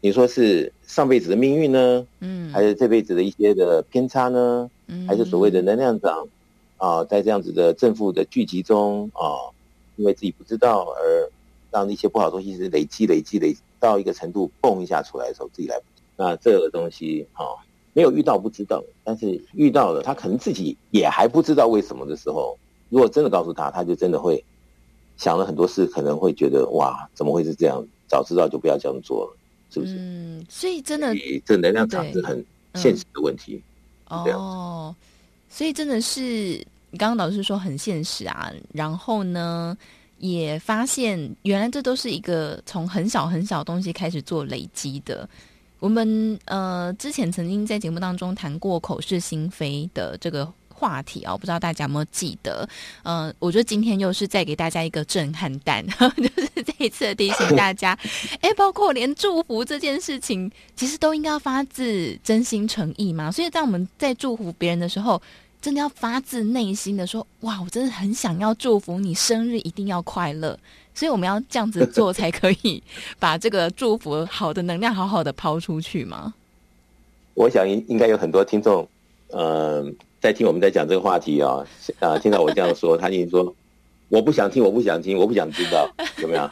[0.04, 2.06] 你说是上辈子的命运呢？
[2.20, 4.70] 嗯，还是这辈子的一些的偏差呢？
[4.88, 6.28] 嗯，还是所谓的能量场
[6.76, 9.48] 啊，在这样子的正负的聚集中啊，
[9.96, 11.32] 因为自己不知道而
[11.72, 15.80] 让一些不好的东西是累积、累积、累积到一个程度，蹦一下出来的时候，自己来。
[16.18, 17.56] 那这个东西啊，
[17.94, 22.58] 没有遇到不知道，但是遇到了，他可能自己也还不知道为什么的时候，
[22.89, 24.44] 如果真的告诉他，他就真的会
[25.16, 27.82] 想了很多事，可能会觉得哇，怎么会是这样？
[28.06, 29.38] 早知道就不要这样做了。
[29.74, 29.96] 是不是？
[29.98, 33.62] 嗯，所以真的，这能量场是很现实的问题。
[34.10, 34.96] 嗯、哦，
[35.50, 36.22] 所以真的是
[36.92, 38.52] 你刚刚老师说很现实啊。
[38.72, 39.76] 然后呢，
[40.20, 45.28] 也发现原来这都是一个从很小很小东西开始做累积的。
[45.80, 50.48] 我们呃之前曾经在节目当中谈过口是心非的这个。
[50.84, 52.67] 话题啊，不知道大家有没有记得？
[53.04, 57.98] 嗯、我觉得今天又是再给大家一个震撼弹， 就是这一次提醒大家，
[58.41, 63.32] 哎，包括连祝福这件事情，其实都应该要发自真心诚意嘛。
[63.32, 65.22] 所以，在我们在祝福别人的时候，
[65.62, 70.60] 真的要发自内心的说：“哇，我真的很想要祝福你生日一定要快乐。”
[70.93, 72.84] 所以，我们要这样子做，才可以
[73.17, 76.34] 把这个祝福好的能量好好的抛出去嘛。
[77.36, 78.86] 我想应应该有很多听众，
[79.30, 79.93] 嗯、呃。
[80.24, 81.68] 在听我们在讲这个话题啊，
[82.00, 83.54] 啊，听到我这样说，他就说
[84.08, 85.86] ：“我不想听，我不想听，我不想知道，
[86.22, 86.50] 有没有？”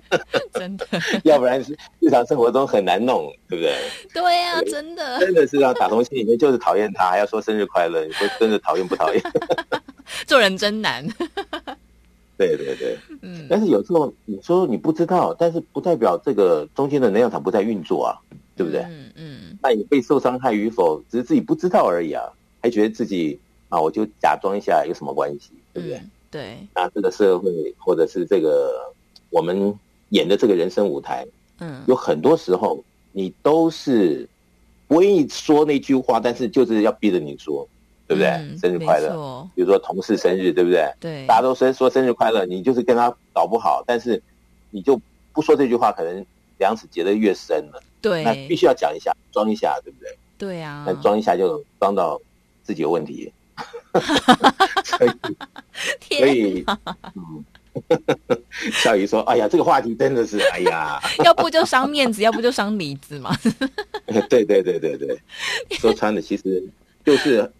[0.54, 0.86] 真的，
[1.24, 3.74] 要不然是日常生活中很难弄，对不对？
[4.14, 9.22] 对呀、啊，真的，真的是让打从心里面就是讨厌他，还要说生日快乐，你说真的讨厌不讨厌？
[10.26, 11.06] 做人真难。
[12.38, 13.46] 对对对，嗯。
[13.50, 18.16] 但是有时候你说你不知道，但是不代表这个中间的能量场不在运作啊，
[18.56, 18.80] 对不对？
[18.88, 19.58] 嗯嗯。
[19.62, 22.24] 那你被受伤害与否，只是自己不知道而已啊。
[22.64, 25.98] 还觉得自己啊，我就假装一下有什么关系，对不对？
[25.98, 26.56] 嗯、对。
[26.74, 28.90] 那这个社会或者是这个
[29.28, 31.26] 我们演的这个人生舞台，
[31.58, 34.26] 嗯，有很多时候你都是
[34.88, 37.68] 不愿意说那句话，但是就是要逼着你说，
[38.06, 38.30] 对不对？
[38.30, 39.46] 嗯、生日快乐。
[39.54, 40.90] 比如说同事生日，对不对？
[40.98, 41.26] 对。
[41.26, 44.22] 大家都说说生日快乐，你就是跟他搞不好，但是
[44.70, 44.98] 你就
[45.34, 46.24] 不说这句话，可能
[46.56, 47.82] 梁子结的越深了。
[48.00, 48.24] 对。
[48.24, 50.16] 那必须要讲一下，装一下，对不对？
[50.38, 50.84] 对啊。
[50.86, 52.18] 那装一下就装到。
[52.64, 53.32] 自己有问题，
[54.84, 55.10] 所以，
[56.18, 56.64] 所以，
[57.14, 57.44] 嗯，
[58.72, 63.36] 小鱼说：“哎呀，这个话题真的是，哎呀，要不就伤面子，要不就伤里子嘛。”
[64.28, 65.20] 对对对对对，
[65.72, 66.64] 说穿了，其实
[67.04, 67.52] 就是，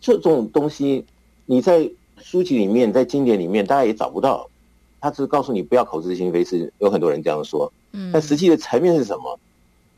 [0.00, 1.04] 这种东西，
[1.46, 1.88] 你在
[2.22, 4.48] 书籍里面，在经典里面，大家也找不到。
[5.02, 7.72] 他只是告诉你不要口是心非，是有很多人这样说。
[7.92, 9.38] 嗯，但实际的层面是什么？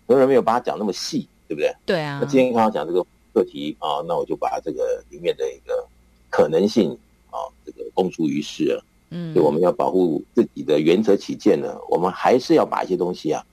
[0.07, 1.75] 很多人没有把它讲那么细，对不对？
[1.85, 2.19] 对啊。
[2.23, 3.05] 那今天刚刚讲这个。
[3.33, 5.87] 课题啊，那我就把这个里面的一个
[6.31, 6.91] 可能性
[7.31, 8.85] 啊，这个公诸于世了。
[9.11, 13.45] 嗯，所以我们要保护自己的原则起见呢，我们还是要把一些东西啊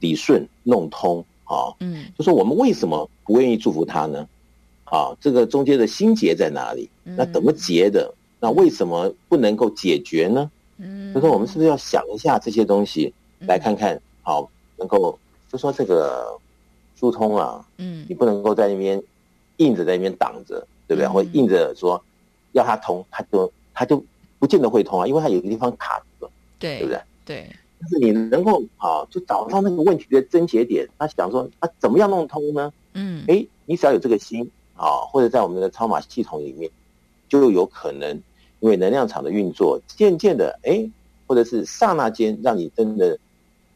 [0.00, 1.72] 理顺弄通啊。
[1.80, 4.28] 嗯，就说我们为什么不愿意祝福他呢？
[4.84, 6.90] 啊，这个中间的心结在哪里？
[7.04, 8.14] 那怎么结的？
[8.40, 10.50] 那为什么不能够解决呢？
[10.76, 15.18] 嗯，就说我们是不是要想一下这些东西，来看看好能够
[15.50, 16.38] 就说这个
[16.96, 19.02] 疏通啊，嗯，你不能够在那边。
[19.58, 21.06] 硬着在那边挡着，对不对？
[21.06, 22.02] 嗯、或硬着说
[22.52, 24.02] 要他通，他就他就
[24.38, 27.00] 不见得会通啊，因为他有个地方卡住了，对，对不对？
[27.24, 27.46] 对。
[27.80, 32.72] 但是你能够啊，就找到那个问题的症结点，他想说啊，怎么样弄通呢？
[32.94, 36.68] 嗯，哎，你只要有这个心啊，或者在我们的超码系统里面，
[37.28, 38.20] 就有可能
[38.58, 40.90] 因为能量场的运作，渐渐的，哎，
[41.28, 43.16] 或者是刹那间，让你真的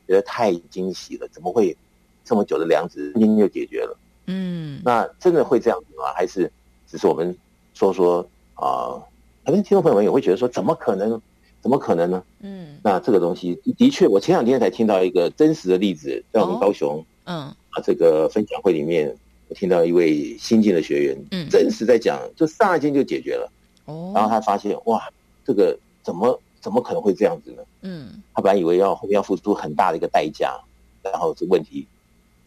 [0.09, 1.77] 觉得太惊喜了，怎么会
[2.25, 3.97] 这么久的梁子，今天就解决了？
[4.27, 6.13] 嗯，那真的会这样子吗？
[6.15, 6.51] 还是
[6.87, 7.37] 只是我们
[7.75, 8.21] 说说
[8.55, 8.65] 啊？
[8.65, 9.03] 呃、
[9.45, 11.21] 可能听众朋友们也会觉得说，怎么可能？
[11.61, 12.25] 怎么可能呢？
[12.41, 17.37] 嗯，那这个东西的确，我前两天才听到一个真实的例子，在我们高雄，嗯
[17.71, 19.17] 啊，这个分享会里面，
[19.47, 23.49] 我听到一位新进的学员，嗯，真实在讲，就刹那间就解决了。
[23.85, 25.09] 哦，然后他发现哇，
[25.45, 27.63] 这个怎么怎么可能会这样子呢？
[27.83, 30.61] 嗯，他本来以为要后面要付出很大的一个代价，
[31.01, 31.87] 然后这问题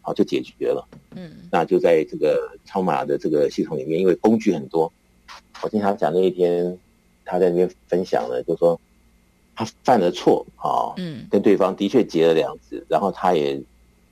[0.06, 0.86] 好就解决了。
[1.16, 4.92] 嗯，那就在这个超码的这个系统里面，因为工具很多，
[5.62, 6.78] 我听他讲那一天
[7.24, 8.80] 他在那边分享了，就是说
[9.56, 13.60] 他犯了错啊，嗯，跟对方的确结了梁子，然后他也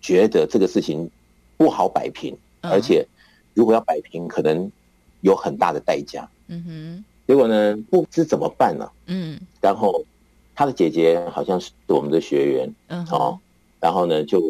[0.00, 1.08] 觉得这个事情
[1.56, 3.06] 不好摆平，而且
[3.54, 4.68] 如果要摆平，可能
[5.20, 6.28] 有很大的代价。
[6.48, 7.04] 嗯哼。
[7.26, 8.92] 结果呢，不知怎么办呢、啊？
[9.06, 10.04] 嗯，然后
[10.54, 13.38] 他的姐姐好像是我们的学员，嗯，哦，
[13.80, 14.42] 然后呢，就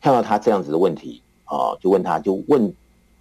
[0.00, 2.72] 看到他这样子的问题，啊，就问他，就问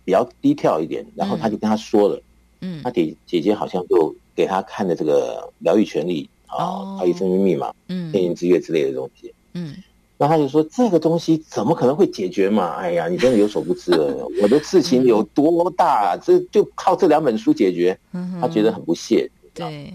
[0.05, 2.21] 比较低调一点，然后他就跟他说了，
[2.61, 9.75] 嗯，他姐姐姐好像就给他看的这个疗愈权利，哦，超级生命密码，嗯，天元之月之类的东西，嗯。
[10.21, 12.73] 那他就说这个东西怎么可能会解决嘛？
[12.75, 17.97] 哎呀，你真的有所不知了， 我的事情有多大，这就靠这两本书解决。
[18.41, 19.31] 他觉得很不屑。
[19.53, 19.93] 对，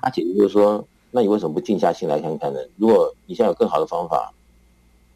[0.00, 2.58] 他姐姐就说：“那你为什么不静下心来看看呢？
[2.76, 4.32] 如果你现在有更好的方法，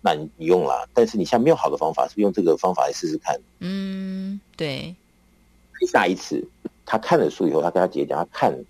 [0.03, 0.87] 那你你用了。
[0.93, 4.95] 但是你现在没有好的方法，是不是用这个方法来试试看？”嗯，对。
[5.91, 6.47] 下一次
[6.85, 8.65] 他看了书以后，他跟他姐姐讲，他看，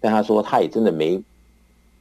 [0.00, 1.22] 但他说他也真的没。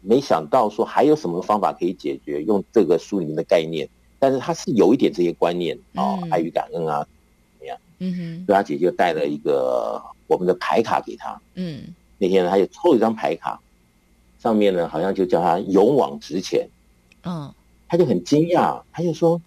[0.05, 3.88] 没想到说还有什么方法可以解决，用这个书里面的概念，
[4.19, 7.07] 但是他是有一点这些观念啊，爱与感恩啊，
[7.53, 7.78] 怎么样？
[7.99, 11.41] 嗯哼，所以他姐姐就带了一个我们的牌卡给他。
[11.53, 11.84] 嗯，
[12.17, 13.57] 那天呢，他就抽了一张牌卡，
[14.39, 16.67] 上面呢好像就叫他勇往直前。
[17.24, 17.49] 嗯，
[17.93, 19.39] 他就很惊讶，他就说：“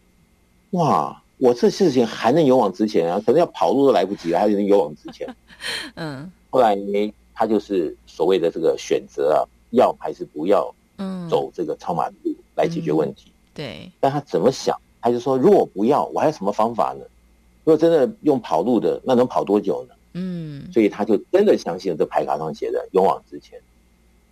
[0.70, 3.20] 哇，我这事情还能勇往直前啊？
[3.26, 5.26] 可能要跑路都来不及了，还能勇往直前。
[5.96, 9.42] ”嗯，后来呢，他就是所谓的这个选择啊。
[9.70, 10.72] 要还是不要？
[10.98, 12.14] 嗯，走这个超马路
[12.54, 13.30] 来解决问题。
[13.30, 14.80] 嗯、对，但他怎么想？
[15.00, 17.04] 他就说：如果不要，我还有什么方法呢？
[17.64, 19.94] 如果真的用跑路的，那能跑多久呢？
[20.12, 23.60] 嗯，所以他就真的相信了这牌卡上写的“勇往直前”。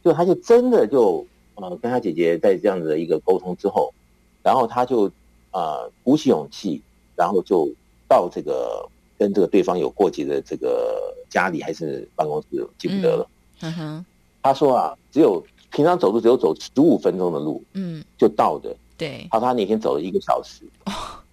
[0.04, 3.92] 就他就真的就呃跟他姐姐在这样子的一个沟通之后，
[4.45, 5.11] 然后他就
[5.51, 6.80] 呃鼓起勇气，
[7.16, 7.68] 然后就
[8.07, 8.88] 到这个
[9.18, 13.28] 跟这个对方有过节的这个家里还是办公室，记不得了。
[13.62, 14.07] 嗯哼。
[14.42, 15.42] 他说啊，只有
[15.72, 18.76] 平常走路只有走十五分钟的路，嗯，就到的。
[18.99, 20.64] 对，他说他那天走了一个小时，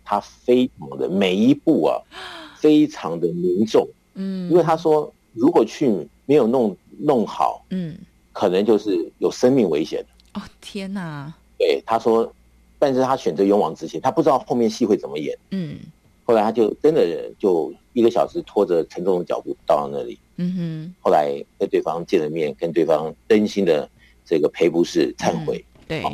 [0.05, 1.99] 他非常的每一步啊，
[2.55, 7.97] 非常的凝重，嗯，因为他说如果去没有弄弄好，嗯，
[8.31, 10.39] 可能就是有生命危险的。
[10.39, 11.31] 哦，天哪！
[11.57, 12.33] 对，他说，
[12.81, 15.77] 但是他选择勇往直前，他不知道后面戏会怎么演，嗯。
[16.23, 20.17] 后来他就真的就一个小时拖着沉重的脚步到了那里。
[20.37, 20.95] 嗯哼。
[20.99, 23.87] 后来跟对方见了面，跟对方真心的
[24.25, 25.63] 这个赔不是忏悔。
[25.67, 26.01] 嗯、对。
[26.01, 26.11] 然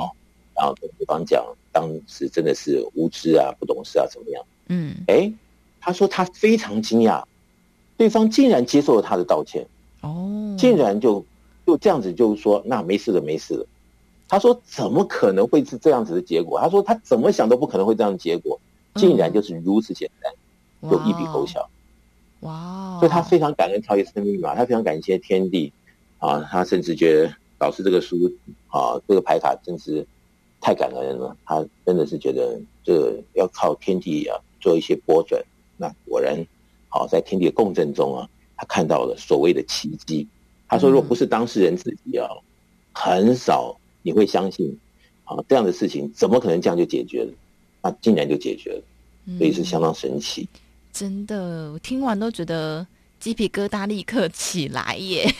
[0.66, 4.44] 后跟对方讲，当时真的是无知啊，不懂事啊，怎么样？
[4.68, 4.94] 嗯。
[5.08, 5.32] 哎，
[5.80, 7.24] 他说他非常惊讶，
[7.96, 9.66] 对方竟然接受了他的道歉。
[10.02, 10.56] 哦。
[10.60, 11.24] 竟然就
[11.66, 13.66] 就这样子就说，那没事了，没事了。
[14.28, 16.60] 他说怎么可能会是这样子的结果？
[16.60, 18.60] 他说他怎么想都不可能会这样的结果。
[18.96, 20.34] 竟然就是如此简单，
[20.82, 21.70] 嗯、就一笔勾销，
[22.40, 22.98] 哇！
[22.98, 25.72] 所以他非常感恩超级生命密码，他非常感谢天地
[26.18, 28.16] 啊，他甚至觉得老师这个书
[28.70, 30.04] 啊，这个牌卡真是
[30.60, 31.38] 太感恩了。
[31.46, 35.40] 他真的是觉得这要靠天地啊做一些波转，
[35.78, 36.44] 那果然
[36.90, 40.28] 好、啊、在天地的共振中啊，他看到了所谓的奇迹。
[40.68, 42.28] 他说，如果不是当事人自己啊，
[42.94, 43.78] 很少
[44.08, 44.74] 你会相信
[45.26, 47.34] 啊这样的事情怎么可能这样就解决了？
[47.84, 48.82] 那竟然就解决了，
[49.38, 50.48] 所以是相当神奇。
[50.54, 50.60] 嗯、
[50.94, 52.88] 真的，我听完都觉得
[53.20, 55.30] 鸡皮疙瘩立刻起来耶！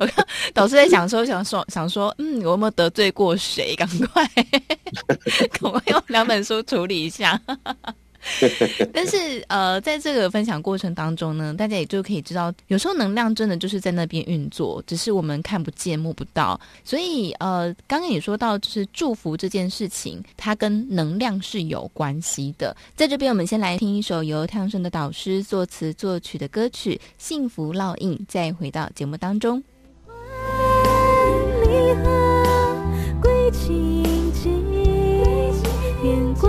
[0.00, 3.76] 我看导师在想说，想说，想说，嗯，我有没有得罪过谁？
[3.76, 4.26] 赶快，
[5.60, 7.40] 赶快用两本书处理一下。
[8.94, 16.60] 但是呃，在这个分享过程当中呢，大家也就可以知道，有时候能量真的就是在那边运作，只是我们看不见摸不到。
[16.84, 22.76] 所以呃，刚刚也说到，就是祝福这件事情，它跟能量是有关系的。
[22.94, 29.62] 在这边，我们先来听一首由太阳神的导师作词作曲的歌曲《幸福烙印》，再回到节目当中。
[34.32, 34.54] 酸
[36.02, 36.48] 甜苦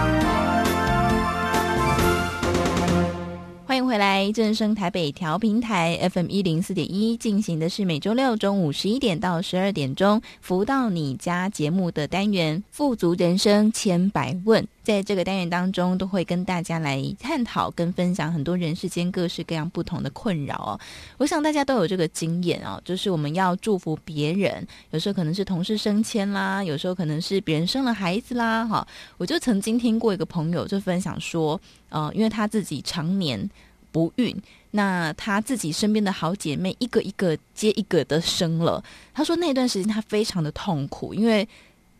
[3.91, 14.63] 回来，正声台北调频台 FM 一零四点一进行的是每周六中午十一点到十二点钟，福到你家节目的单元《富足人生千百问》。
[14.81, 20.79] 在这个单元当中，都会跟大家来探讨跟分享很多人世间各式各样不同的困扰哦。
[21.17, 28.87] 我想大家都有这个经验哦，就是我们要祝福别人，有时候可能是同事升迁啦，有时候可能是别人生了孩子啦，哈。
[29.17, 33.49] 我就曾经听过一个朋友就分享说，呃，因为他自己常年
[33.91, 34.35] 不孕，
[34.71, 38.83] 那她自己身边的好姐妹一个一个接一个的生了，
[39.13, 41.47] 她说那段时间她非常的痛苦，因为。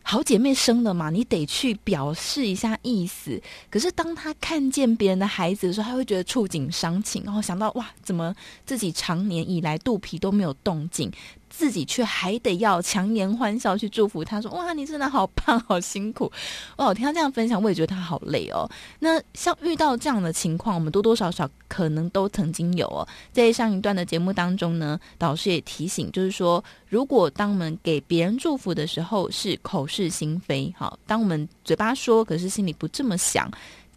[0.04, 3.40] 好姐妹生了嘛，你得去表示一下意思。
[3.70, 8.36] 可是当她看见别人的孩子的时候，她会觉得触景伤情，然后想到哇，怎么
[8.66, 11.12] 自己长年以来肚皮都没有动静。
[11.52, 16.32] 自己却还得要强颜欢笑去祝福他，说：“哇，你真的好棒， 好辛苦。”
[16.78, 18.68] 哇，我听他这样分享，我也觉得他好累哦。
[19.00, 23.08] 那像遇到这样的情况，我们多多少少可能都曾经有哦。
[23.34, 33.52] 在上一段的节目当中呢，导师也提醒，就是说，如果当我们给别人祝福的时候是口是心非，好，当我们嘴巴说，可是心里不这么想。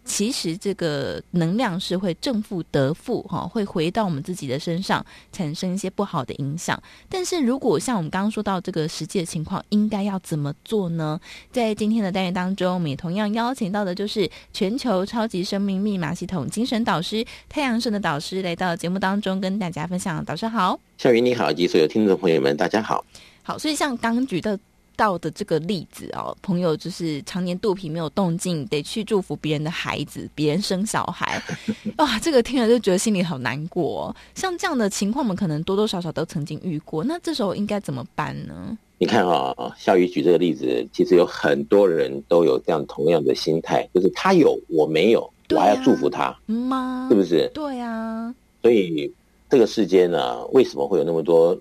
[0.05, 6.81] 其实这个能量是会正负得负哈，会回到我们自己的身上，产生一些不好的影响。
[7.09, 11.19] 但是如果像我们刚刚说到这个实际的情况，应该要怎么做呢？
[11.51, 20.23] 在今天的单元当中，我们也同样邀请到的就是全球超级生命密码系统精神导师太阳神的导师来到节目当中跟大家分享。
[20.23, 23.03] 导师好，小云你好，以及所有听众朋友们，大家好。
[23.41, 24.57] 好，所以像刚刚举的。
[24.95, 31.41] 到的这个例子哦，朋友就是常年肚皮没有动静，得去祝福别人的孩子，别人生小孩，
[31.97, 34.15] 哇，这个听了就觉得心里好难过哦。
[34.33, 37.03] 像这样的情况，我们可能多多少少都曾经遇过。
[37.03, 38.77] 那这时候应该怎么办呢？
[38.97, 47.07] 你看啊、哦，小瑜举这个例子，其实有很多人都有这样同样的心态，就是他有我没有，我还要祝福他吗？
[47.09, 47.49] 是不是？
[47.53, 48.33] 对啊。
[48.61, 49.13] 所以
[49.49, 51.57] 这个世间呢，为什么会有那么多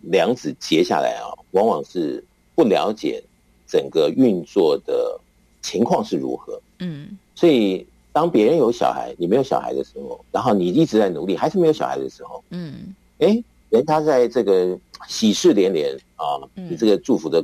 [0.00, 1.28] 梁子结下来啊？
[1.50, 2.24] 往往是。
[2.58, 3.22] 不了解
[3.68, 5.16] 整个运作的
[5.62, 13.40] 情况是如何，嗯，所以当别人有小孩，你没有小孩的时候，然后你一直在努力，还是没有小孩的时候，嗯，哎，
[13.70, 17.38] 人他在这个喜事连连啊，你这个祝福的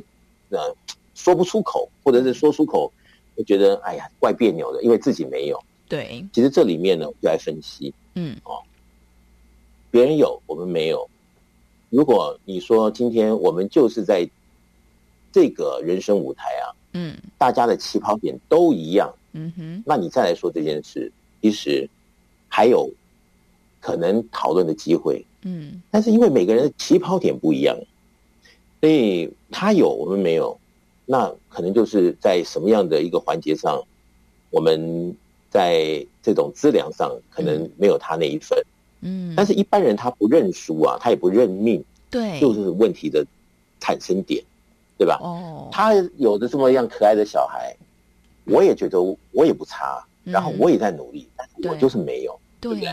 [0.49, 0.75] 呃
[1.13, 2.91] 说不出口，或者是说出口，
[3.37, 5.57] 就觉得哎呀怪别扭的，因为自己没有。
[5.87, 8.59] 对，其实这里面呢，我就来分析，嗯，哦，
[9.91, 11.09] 别人有，我们没有。
[11.89, 14.29] 如果你说今天我们就是在
[15.35, 21.11] 这个人生舞台啊，嗯，大家的起跑点都一样，嗯哼，那你再来说这件事，
[21.41, 21.89] 其实
[22.47, 22.89] 还有
[23.81, 27.77] 可能讨论的机会，嗯，但是因为每个人的起跑点不一样，
[28.79, 30.57] 所以他有我们没有，
[31.05, 33.83] 那可能就是在什么样的一个环节上，
[34.51, 35.13] 我们
[35.49, 38.57] 在这种资粮上可能没有他那一份，
[39.01, 43.27] 嗯，但是一般人他不认输啊，他也不认命，对，就是问题的
[43.81, 44.41] 产生点。
[44.97, 45.17] 对吧？
[45.21, 47.75] 哦，他有的这么样可爱的小孩，
[48.45, 52.87] 我也觉得我也不差，然后我也在努力，但是我就是没有，对不对？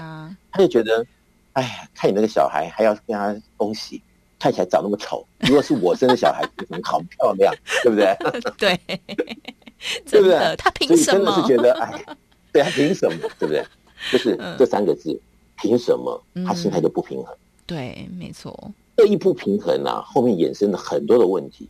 [0.51, 1.05] 他就觉得，
[1.53, 4.03] 哎呀，看你那个小孩还要跟他恭喜，
[4.39, 8.17] 看起来长那么丑， 如果是我生的小孩，可能好漂亮，对不对？
[8.59, 8.81] 对，
[10.11, 10.57] 对不对？
[10.57, 11.25] 他凭什么？
[11.25, 12.05] 真的是觉得，哎，
[12.53, 13.29] 对，他凭什么？
[13.39, 13.65] 对不对？
[14.11, 15.17] 就是这三个字，
[15.57, 16.21] 凭什么？
[16.45, 17.33] 他心态就不平衡。
[17.65, 18.73] 对，没错。
[18.97, 21.69] 这一不平衡啊，后面衍生了很多的问题。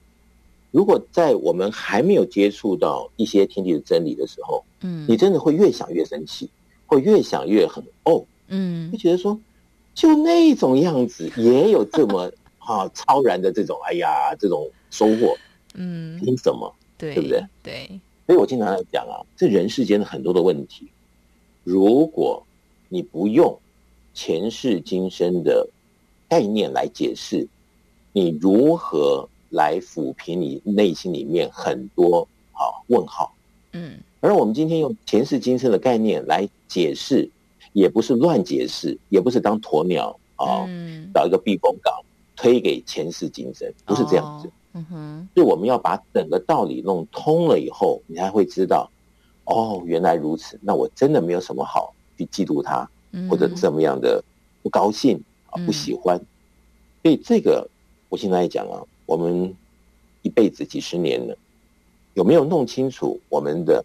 [0.73, 6.49] 如果在我们还没有接触到一些天地的真理的时候，嗯，你真的会越想越生气，
[6.87, 9.39] 会越想越很哦，嗯，会觉得说，
[9.95, 15.37] 就那种样子也有这么 啊超然的这种，哎呀，这种收获，
[15.75, 16.75] 嗯，凭什么？
[16.97, 17.45] 对，对不对？
[17.63, 20.89] 对，所以我经常来讲啊，这人世间的很多的问题，
[21.65, 22.43] 如果
[22.89, 23.59] 你不用
[24.15, 25.69] 前世今生的
[26.31, 27.47] 概念来解释，
[28.15, 29.29] 你如何？
[29.53, 33.35] 来抚平你内心里面很多啊问号，
[33.73, 37.31] 嗯，而我们今天用前世今生的概念来解释，
[37.75, 40.67] 也不是乱解释，也不是当鸵鸟啊，
[41.13, 41.95] 找一个避风港
[42.35, 48.91] 推给前世今生，不是这样子，嗯哼，就我们要把整个道理弄通了以后，你才会知道，
[49.45, 52.89] 哦，原来如此，那我真的没有什么好去嫉妒他，
[53.29, 54.25] 或者怎么样的
[54.63, 56.19] 不高兴啊，不喜欢，
[57.03, 57.69] 所以这个
[58.09, 58.81] 我现在讲啊。
[59.07, 59.55] 我们
[60.23, 61.37] 一辈子几十年了，
[62.15, 63.85] 有没有弄清楚我们的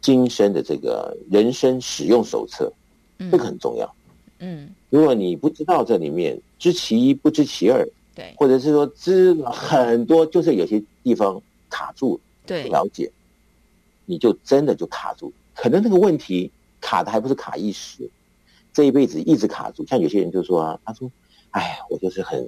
[0.00, 2.72] 今生的这个人生使用手册？
[3.18, 3.94] 嗯、这个很重要。
[4.40, 11.40] 嗯，如果你不知道这里面知其一不知其二，对，或者是说知了很多，就是有些地方
[11.70, 13.10] 卡住，对，不了解，
[14.04, 16.50] 你就真的就卡住，可能那个问题
[16.80, 18.10] 卡的还不是卡一时，
[18.74, 19.86] 这一辈子一直卡住。
[19.86, 21.10] 像有些人就说啊，他说
[21.52, 22.46] ：“哎，我就是很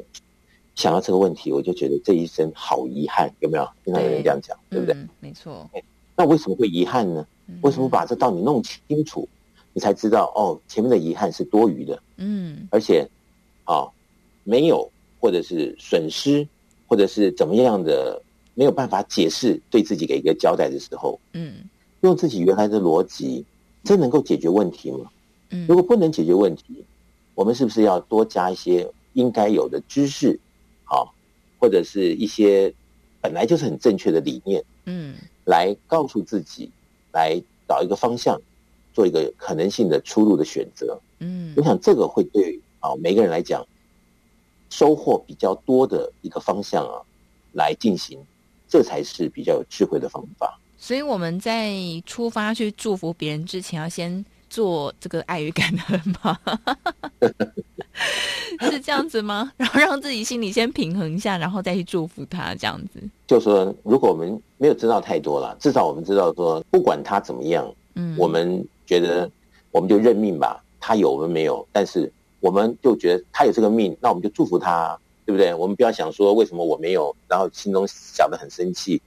[0.78, 3.68] 想到这个问题，我就觉得这一生好遗憾，有没有？
[3.84, 4.94] 经常有人这样讲，对，不对？
[4.94, 5.68] 嗯、没错。
[6.14, 7.26] 那为什么会遗憾呢？
[7.62, 9.28] 为什么把这道理弄清楚？”
[9.74, 13.08] 你才知道哦，前面的遗憾是多余的，嗯，而且，
[13.64, 13.92] 啊、哦，
[14.44, 16.46] 没有或者是损失，
[16.86, 18.22] 或者是怎么样的，
[18.54, 21.56] 没有办法解释，对自己给一个交代的时候，嗯，
[22.02, 23.44] 用自己原来的逻辑，
[23.82, 25.10] 真能够解决问题吗？
[25.50, 26.84] 嗯，如果不能解决问题，
[27.34, 30.38] 我们是不是要多加一些应该有的知识，
[30.88, 31.08] 啊、哦，
[31.58, 32.72] 或者是一些
[33.20, 35.14] 本来就是很正确的理念，嗯，
[35.44, 36.70] 来告诉自己，
[37.12, 38.40] 来找一个方向。
[38.94, 43.64] 做一个可能性的出路的选择，嗯，我想这个会对啊每个人来讲
[44.70, 46.98] 收获比较多的一个方向啊
[47.52, 48.18] 来进行，
[48.66, 50.58] 这才是比较有智慧的方法。
[50.76, 51.76] 所以我们在
[52.06, 56.38] 出发去祝福别人之前，要先做这个爱与感恩吗？
[58.70, 59.52] 是这样子吗？
[59.56, 63.00] 然后让自己心里先平衡一下，然后再去祝福他，这样子。
[63.26, 68.66] 就说如果我们没有知道太多了，至少我们知道说，不管他怎么样，嗯，我们。
[68.88, 69.30] 觉得
[69.70, 75.52] 我们就认命吧，他有我们没有，但是我们就觉得他有这个命，那我们就祝福他，对不对？
[75.52, 79.02] 我们不要想说为什么我没有，然后心中想的很生气，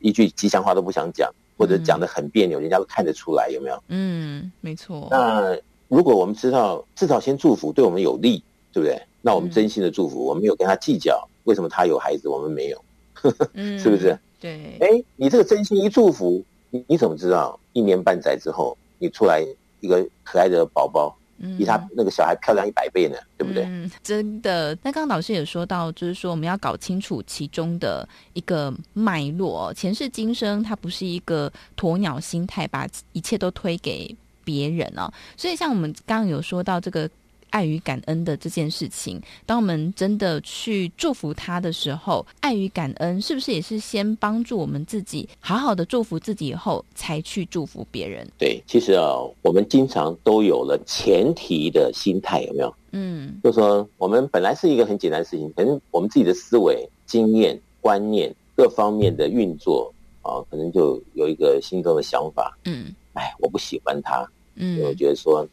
[0.00, 3.82] 一句吉祥话都不想讲，或者讲的很别扭，人家都看得出来，有没有？
[3.88, 5.08] 嗯，没错。
[5.10, 5.56] 那
[5.88, 8.42] 如果我们知道至少先祝福对我们有利，
[8.72, 9.00] 对不对？
[9.20, 12.84] 那我们真心的祝福，我们没有跟他计较，为什么他有孩子我们没有？
[13.78, 14.18] 是不是？
[14.40, 14.76] 对。
[14.80, 18.76] 哎，你这个真心一祝福，你你怎么知道一年半载之后？
[18.98, 19.44] 你出来
[19.80, 21.14] 一个可爱的宝宝，
[21.58, 23.64] 比他那个小孩漂亮一百倍呢，嗯、对不对？
[23.64, 24.76] 嗯，真的。
[24.82, 35.12] 那刚刚老师也说到，就是说我们要搞清楚其中的一个脉络，前世今生，它不是一个鸵鸟心态，把一切都推给别人哦。
[35.36, 37.08] 所以，像我们刚刚有说到这个。
[37.54, 48.26] 爱与感恩的这件事情，当我们真的去祝福他的时候，爱与感恩是不是也是先帮助我们自己好好的祝福自己以后，才去祝福别人？
[48.36, 52.74] 对，其实啊，我们经常都有了前提的心态，有没有？
[52.90, 62.58] 嗯，就是说我们本来是一个很简单的事情，可能我们自己的思维、经验、观念各方面的运作啊，可能就有一个心中的想法。
[62.64, 64.28] 嗯，哎，我不喜欢他。
[64.56, 65.46] 嗯，我觉得说。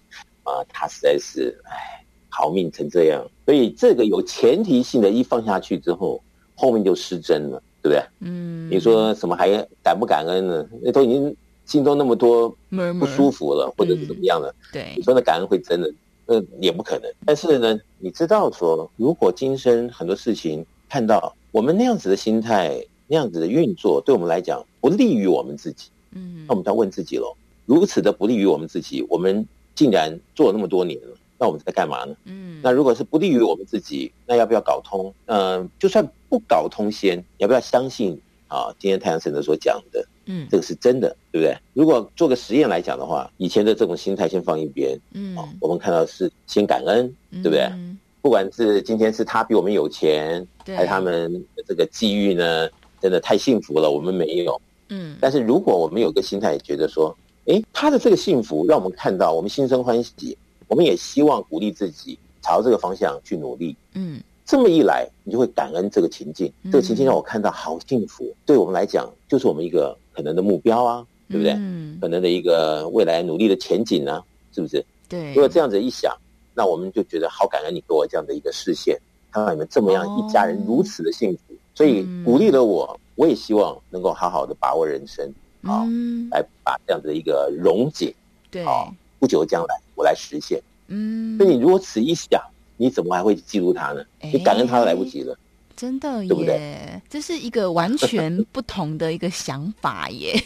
[0.44, 6.22] 啊，他实在是哎，逃命成这样，所以这个有前提性的一放下去之后，
[6.56, 8.04] 后面就失真了，对不对？
[8.22, 9.50] 嗯，你说什么还
[9.84, 10.68] 感不感恩呢？
[10.82, 11.36] 那都已经
[11.66, 12.56] 心中那么多
[13.00, 14.54] 不舒服了，或者是怎么样了？
[14.72, 15.94] 对，你说那感恩会真的，
[16.26, 17.12] 那也不可能。
[17.26, 27.36] 但是呢，你知道说，如果今生很多事情看到我们那样子的心态，那样子的运作，对我们来讲不利于我们自己，嗯，那我们就要问自己喽，
[27.66, 29.46] 如此的不利于我们自己，我们。
[29.82, 32.15] 竟然做了那么多年了，那我们在干嘛呢？
[32.25, 35.11] 嗯，那如果是不利于我们自己，那要不要搞通？
[35.25, 38.15] 嗯、呃，就算不搞通先，要不要相信
[38.47, 38.71] 啊？
[38.77, 41.57] 今天太阳神的所讲的，嗯，这个是真的，对不对？
[41.73, 47.61] 如果做个实验来讲的话，以前的这种心态先放一边，嗯，我们看到是先感恩，对不对？
[47.71, 52.69] 嗯、不管是今天是他比我们有钱，对还是他们这个际遇呢，
[53.01, 55.17] 真的太幸福了，我们没有，嗯。
[55.19, 57.17] 但是如果我们有个心态，觉得说。
[57.46, 60.38] 诶，他的这个幸福让我们看到，我们心生欢喜，
[60.68, 63.76] 我们也希望鼓励自己朝这个方向去努力。
[63.94, 71.54] 嗯，这么一来，你就会感恩这个情境，这个情境让我看到好幸福，嗯、对我们来讲就是我们一个可能的目标啊，对不对？
[71.54, 74.24] 嗯，可能的一个未来努力的前景啊，
[74.54, 74.86] 是不是？
[75.10, 75.34] 对。
[75.34, 76.16] 如果这样子一想，
[76.54, 78.96] 那我们就觉得好感恩你给我这样的一个视线，
[79.32, 85.28] 看到你们这么样一家人如此的幸福，哦、所以鼓励了我，我也希望能够好好的把握人生。
[85.64, 85.86] 好，
[86.32, 88.14] 来把这样的一个溶解，
[88.49, 90.62] 对，啊，不久将来我来实现。
[90.88, 92.41] 嗯，所以你如果此一想，
[92.78, 94.03] 你怎么还会记住他呢？
[94.22, 95.38] 你感恩他都来不及了。
[95.82, 97.01] 真的耶，对对？
[97.09, 100.32] 这是一个完全不同的一个想法耶，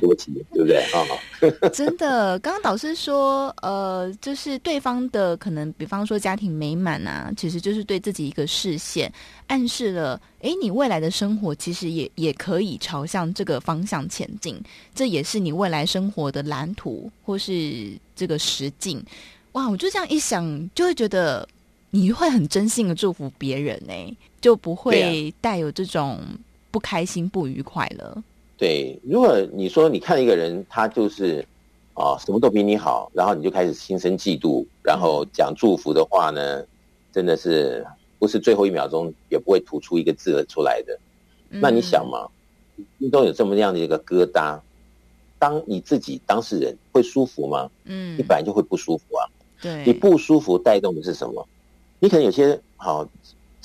[0.00, 0.78] 不起，对不对？
[0.90, 1.06] 啊，
[1.72, 9.12] 真的，刚刚导师说，呃，就是对方的可能，比方说家庭美满啊，其实就是对自己一个视线，
[9.46, 14.60] 暗示了，哎，你未来的生活其实也也可以朝向这个方向前进，
[14.92, 19.00] 这也是你未来生活的蓝图或是这个实境。
[19.52, 21.48] 哇，我就这样一想，就会觉得。
[21.94, 26.18] 你会很真心的祝福别人呢，就不会带有这种
[26.72, 28.20] 不开心、不愉快了。
[28.58, 31.46] 对，如果你说你看一个人，他就是
[31.94, 36.64] 啊什么都比你好，然后你就开始心生嫉妒，然后讲祝福的话呢，
[37.12, 37.86] 真的是
[38.18, 40.98] 不是最后一秒钟也不会吐出一个字出来的。
[41.48, 42.26] 那你想嘛，
[42.98, 44.58] 心中有这么样的一个疙瘩，
[45.38, 47.70] 当你自己当事人会舒服吗？
[47.84, 49.30] 嗯，你本来就会不舒服啊。
[49.62, 51.46] 对，你不舒服带动的是什么？
[51.98, 53.08] 你可能有些好。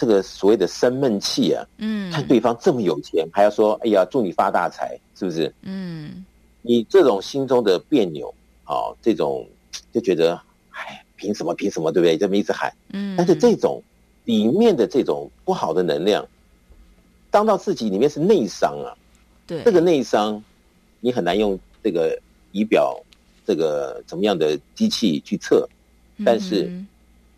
[0.02, 5.54] 这个所谓的生闷气啊，嗯，看对方这么有钱，还要说哎呀，祝你发大财，是不是？
[5.64, 6.24] 嗯，
[6.62, 8.34] 你这种心中的别扭，
[8.66, 9.46] 哦，这种
[9.92, 11.54] 就觉得，哎，凭什么？
[11.54, 11.92] 凭什么？
[11.92, 12.18] 对不对？
[12.18, 13.84] 这么一直喊，嗯，但是这种
[14.24, 16.26] 里面的这种不好的能量，
[17.30, 18.96] 当到自己里面是内伤啊，
[19.46, 20.42] 对，这个内伤，
[21.02, 22.18] 你很难用这个
[22.54, 22.98] 仪表，
[23.46, 25.68] 这个怎么样的机器去测，
[26.24, 26.72] 但是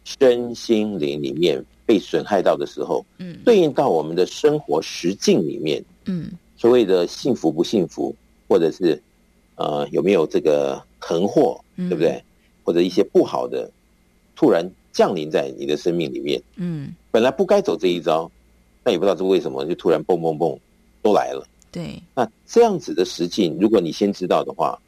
[0.04, 1.64] 身心灵里面。
[1.84, 8.16] 被损害到的时候，嗯，对应到我们的生活实境里面，嗯，所谓的幸福不幸福，
[8.48, 9.02] 或者是
[9.56, 12.24] 呃有没有这个横祸，对不对？
[12.64, 13.70] 或者一些不好的
[14.38, 18.32] 突然降临在你的生命里面，嗯，本来不该走这一招，
[18.84, 20.58] 但也不知道是为什么就突然蹦蹦蹦
[21.02, 21.46] 都来了。
[21.74, 24.80] 对，那这样子的实境，如果你先知道的话，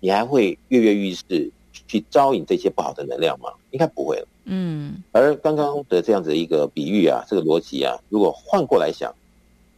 [0.00, 1.48] 你还会跃跃欲试
[1.86, 3.50] 去招引这些不好的能量吗？
[3.70, 4.26] 应该不会了。
[4.50, 9.14] 嗯，而刚刚的这样子一个比喻啊，这个逻辑啊，如果换过来想，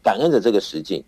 [0.01, 1.03] 感恩的这个实境，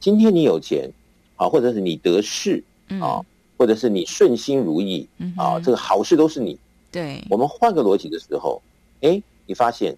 [0.00, 0.90] 今天你有钱，
[1.36, 2.62] 啊，或者是你得势，
[3.00, 3.22] 啊，
[3.56, 6.58] 或者是你顺心如意，啊，这个好事都是你。
[6.90, 8.60] 对，我们换个逻辑的时候，
[9.02, 9.96] 哎，你发现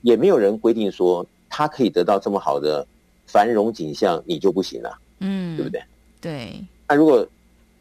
[0.00, 2.86] 也没有人规定说他可以得到这么好的
[3.26, 5.82] 繁荣景象，你就不行了，嗯，对不对？
[6.18, 6.64] 对。
[6.88, 7.28] 那如果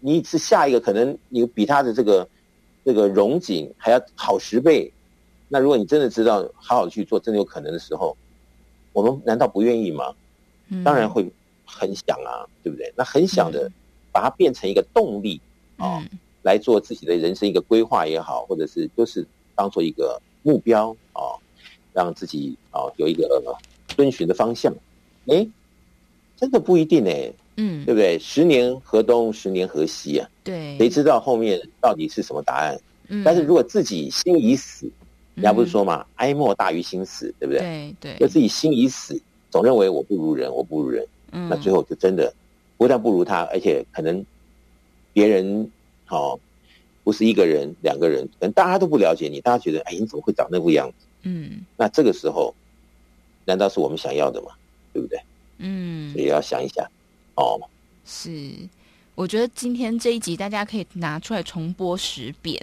[0.01, 2.27] 你是下一个，可能你比他的这个。
[2.83, 4.91] 这个荣景还要好十倍，
[5.47, 8.17] 那如果你真的知道好好去做，真的有可能的时候，
[8.91, 10.13] 我们难道不愿意吗？
[10.69, 11.31] 嗯、当然会
[11.65, 12.91] 很想啊，对不对？
[12.95, 13.71] 那很想的，
[14.11, 15.39] 把它变成一个动力
[15.77, 19.25] 啊，嗯、来做自己的人生一个规划也好，或者是就是
[19.55, 21.37] 当做一个目标啊，
[21.93, 23.41] 让自己啊有一个
[23.89, 24.73] 遵循的方向。
[25.27, 25.47] 哎，
[26.35, 27.31] 真的不一定哎。
[27.61, 28.17] 嗯，对不对？
[28.17, 30.27] 十年河东，十年河西啊。
[30.43, 32.75] 对，谁知道后面到底是什么答案？
[33.09, 34.89] 嗯，但是如果自己心已死，
[35.35, 37.59] 人家不是说嘛，哀莫大于心死，对不对？
[37.99, 42.33] 对对，就自己心已死，总认为我不如人，我不如人，嗯，那最后就真的
[42.77, 44.25] 不但不如他，而且可能
[45.13, 45.69] 别人
[46.09, 46.39] 哦，
[47.03, 51.05] 不是一个人、两个人，可能大家都不了解你，大家觉得哎，你怎么会长那副样子？
[51.23, 52.55] 嗯，那这个时候，
[53.45, 54.47] 难道是我们想要的吗？
[54.93, 55.19] 对不对？
[55.59, 56.83] 嗯，所以要想一想。
[57.35, 57.59] 哦，
[58.05, 58.55] 是，
[59.15, 62.59] 我觉得今天这一集大家可以拿出来重播十遍，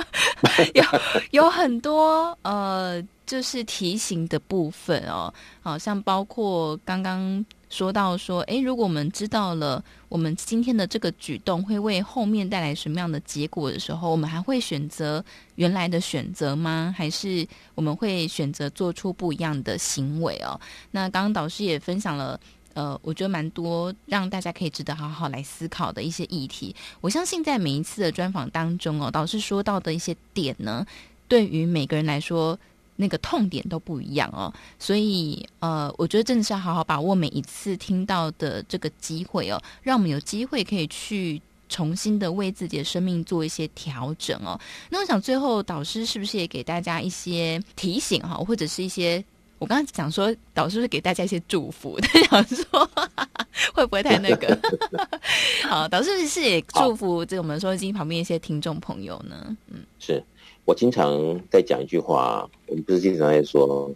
[0.74, 0.84] 有
[1.30, 5.32] 有很多呃，就是提醒的部分哦，
[5.62, 15.24] 好像包括刚刚说到说，哎，如果我们知道了我们今天的这个举动会为后面带来什么样的结果的时候，我们还会选择
[15.54, 16.94] 原来的选择吗？
[16.96, 20.60] 还是我们会选择做出不一样的行为哦？
[20.90, 22.38] 那刚刚导师也分享了。
[22.74, 26.74] 呃，我觉得蛮多让大家可以值得好好来思考的一些议题。
[27.00, 30.86] 我相信在每一次的专访当中哦，导师说到的一些点呢，
[31.28, 32.58] 对于每个人来说，
[32.96, 34.52] 那个痛点都不一样哦。
[34.78, 44.58] 所以呃，我觉得真的是要好好把握每一次听到的这个机会哦，让我们有机会可以去重新的为自己的生命做一些调整哦。
[44.90, 49.24] 那我想最后导师是不是也给大家一些提醒哈，或者是一些。
[49.62, 52.90] 我刚刚讲说，导师是给大家一些祝福，他想说
[53.72, 54.58] 会不会太那个？
[55.70, 59.56] 好，导师是，是也祝福这我们收音机旁边一些听众朋友呢。
[59.68, 60.20] 嗯，是
[60.64, 63.88] 我经常在讲一句话，我们不是经常在说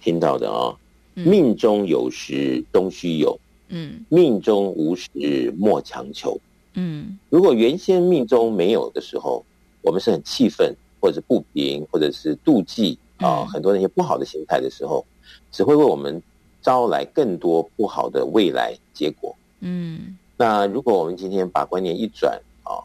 [0.00, 0.78] 听到的啊、哦，
[1.16, 3.38] 嗯、命中有时终须有，
[3.68, 6.40] 嗯，命中无时莫强求，
[6.72, 9.44] 嗯，如果原先命中没有的时候，
[9.82, 12.98] 我们是很气愤，或者是不平，或者是妒忌。
[13.22, 15.04] 啊，很多那些不好的心态的时候，
[15.50, 16.22] 只会为我们
[16.60, 19.34] 招来更多不好的未来结果。
[19.60, 22.82] 嗯，那如果我们今天把观念一转啊，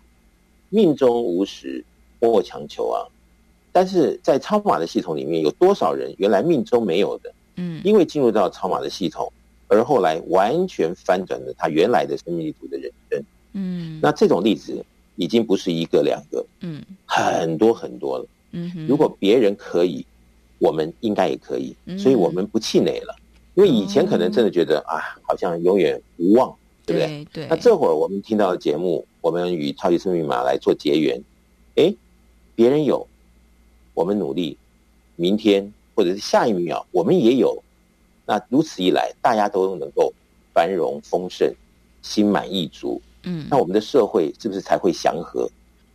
[0.69, 1.83] 命中无时
[2.19, 3.05] 莫强求啊，
[3.71, 7.33] 但是在超马的系统里面，有多少人原来命中没有的？
[7.55, 9.31] 嗯，因为进入到超马的系统，
[9.67, 13.23] 而后来完全翻转了他原来的生命力图的人生。
[13.53, 14.83] 嗯，那这种例子
[15.15, 18.25] 已经不是一个两个，嗯，很多很多了。
[18.51, 20.05] 嗯哼，如果别人可以。
[20.59, 23.15] 我们应该也可以，所以我们不气馁了。
[23.17, 23.23] 嗯、
[23.55, 26.55] 因为以前可能真的觉得、嗯、啊，好像永远无望，
[26.85, 27.07] 对不对？
[27.07, 27.43] 对。
[27.43, 31.21] 对，那这会儿我们听到的节目，我们与超级生命密码来做结缘。
[31.75, 31.93] 哎，
[32.55, 33.07] 别人有，
[33.93, 34.57] 我们努力，
[35.15, 37.61] 明天或者是下一秒我们也有。
[38.25, 40.13] 那如此一来，大家都能够
[40.53, 41.53] 繁荣丰盛、
[42.01, 43.01] 心满意足。
[43.23, 45.49] 嗯，那我们的社会是不是才会祥和？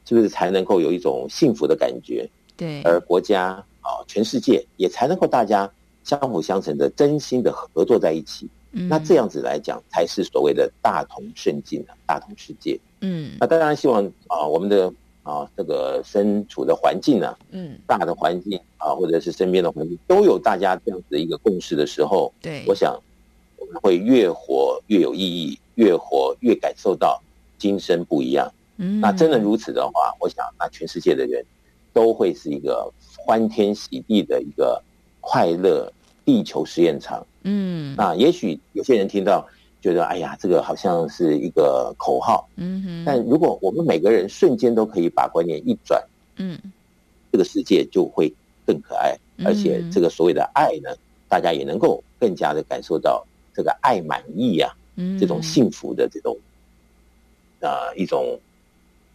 [0.05, 2.29] 是不是才能够有一种幸福的感觉？
[2.57, 5.71] 对，而国家啊，全世界也才能够大家
[6.03, 8.49] 相辅相成的、真心的合作在一起。
[8.73, 12.81] 嗯，那这样子来讲，才是所谓的大同胜尽啊，大同世界。
[13.03, 14.91] 嗯，那当然希望啊，我们的
[15.23, 22.99] 啊这个身处的环境呢，嗯，大的环境啊，或者是身边的环境，都有大家这样子的一个共识的时候，对，我想
[23.59, 27.21] 我们会越活越有意义，越活越感受到
[27.59, 28.51] 今生不一样。
[28.79, 31.45] 嗯，那真的如此的话，我想那全世界的人
[31.93, 32.91] 都会是一个
[33.25, 34.83] 欢天喜地的一个
[35.21, 35.93] 快乐
[36.25, 37.27] 地球实验场。
[37.45, 39.47] 嗯，那也许有些人听到。
[39.83, 43.05] 觉得哎呀，这个好像是一个口号，嗯哼。
[43.05, 46.01] 但如果我们每个人瞬间都可以把观念一转，
[46.37, 46.57] 嗯，
[47.33, 48.33] 这个世界就会
[48.65, 50.91] 更可爱，而且这个所谓的爱呢，
[51.29, 56.39] 大家也能够更加的感受到这个爱满意呀，嗯，这种幸福的这种，
[57.61, 58.39] 啊，一种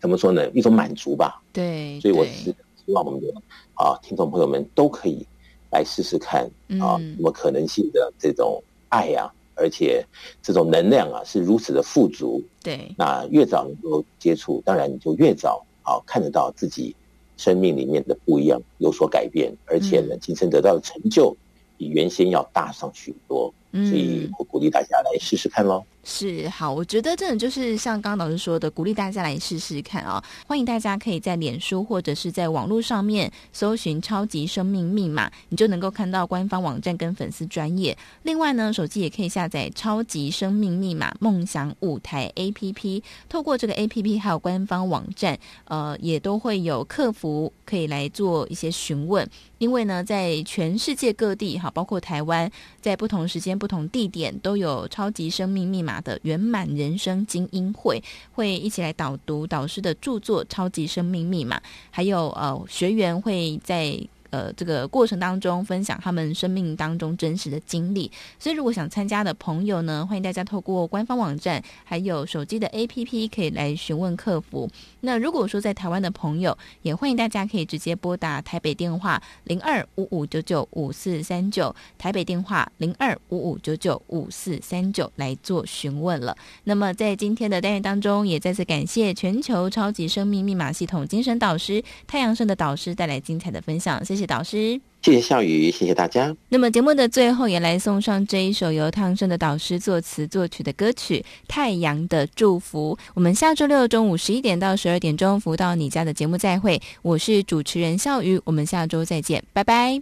[0.02, 0.50] 怎么说呢？
[0.50, 1.42] 一种满足吧。
[1.54, 1.98] 对。
[2.02, 2.56] 所以我是希
[2.94, 3.28] 望我们的
[3.74, 5.26] 啊听众朋友们都可以
[5.72, 6.50] 来试试看
[6.82, 9.32] 啊，什么可能性的这种爱呀。
[9.60, 10.06] 而且
[10.40, 12.94] 这种能量啊是如此的富足，对。
[12.96, 16.96] 那越早能够接触，当然你就越早啊看得到自己
[17.38, 21.36] 生命里面的不一样有所改变，而且呢，今生得到的成就
[21.76, 23.52] 比原先要大上许多。
[23.72, 25.84] 所以我鼓励大家来试试看喽。
[26.10, 37.96] 是，好，我觉得真的就是像刚刚老师说的，鼓励大家来试试看啊、欢迎大家可以在脸书或者是在网络上面搜寻“超级生命密码”，你就能够看到官方网站跟粉丝专业。
[38.24, 49.30] 另外呢，手机也可以下载“超级生命密码梦想舞台 ”APP，透过这个 APP 还有官方网站，呃，也都会有客服可以来做一些询问。
[49.58, 52.50] 因为呢，在全世界各地哈，包括台湾，
[52.80, 61.58] 在不同时间、不同地点都有“超级生命密码”的圆满人生精英会会一起来导读导师的著作《超级生命密码》，
[61.92, 64.08] 还有呃学员会在。
[64.30, 74.70] 呃，这个过程当中分享他们生命当中真实的经历，所以如果想参加的朋友呢，欢迎大家透过官方网站还有手机的 APP 可以来询问客服。
[75.00, 86.36] 那如果说在台湾的朋友，也欢迎大家可以直接拨打台北电话零二五五九九五四三九，台北电话零二五五九九五四三九来做询问了。
[86.66, 94.17] 那么在今天的单元当中，也再次感谢全球超级生命密码系统精神导师太阳盛的导师带来精彩的分享，谢。
[94.18, 96.36] 谢谢导师，谢谢笑宇，谢谢大家。
[96.50, 102.98] 那么节目的最后，也来送上这一首由太阳盛德导师作词作曲的歌曲《太阳的祝福》。
[103.14, 106.82] 我们下周六中午十一点到十二点钟，福到你家的节目再会。
[107.04, 110.02] 我是主持人笑宇，我们下周再见，拜拜。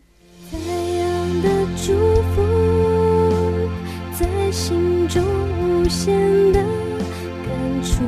[0.49, 1.91] 太阳的祝
[2.33, 3.69] 福
[4.17, 5.21] 在心中
[5.59, 6.17] 无限
[6.53, 8.01] 的感触，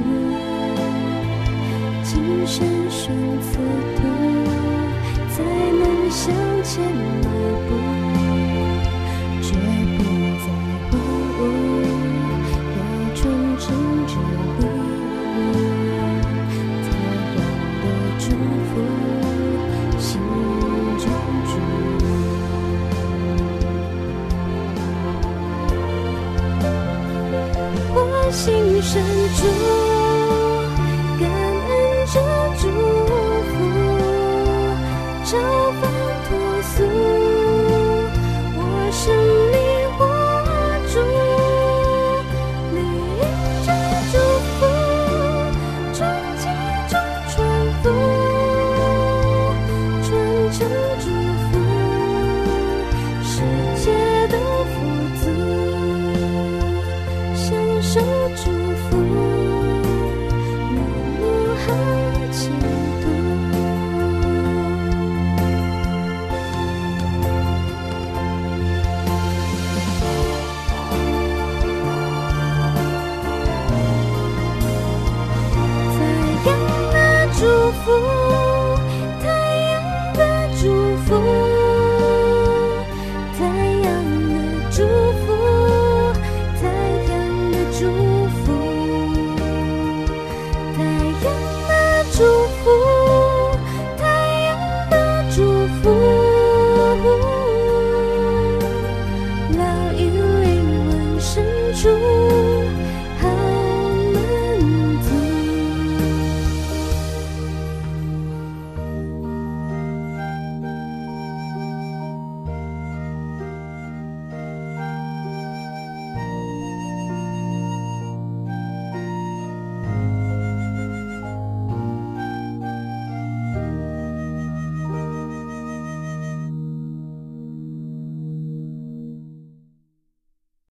[2.02, 3.58] 金山顺刺
[3.98, 4.17] 图。
[6.10, 6.34] 向
[6.64, 7.28] 前迈
[7.68, 7.70] 步，
[9.42, 9.48] 绝
[9.98, 10.00] 不
[10.40, 10.46] 再
[10.90, 10.92] 荒
[11.38, 11.40] 芜，
[12.74, 12.80] 要
[13.14, 13.20] 传
[13.60, 13.66] 承
[14.08, 14.12] 着
[14.60, 14.62] 礼
[15.36, 15.40] 物。
[16.84, 16.90] 太
[17.36, 17.38] 阳
[17.82, 17.86] 的
[18.20, 18.26] 祝
[18.70, 18.72] 福，
[20.00, 20.10] 心
[20.98, 21.06] 中
[21.46, 21.50] 住。
[27.94, 27.96] 我
[28.32, 28.42] 心
[28.82, 28.92] 深
[29.36, 29.97] 处。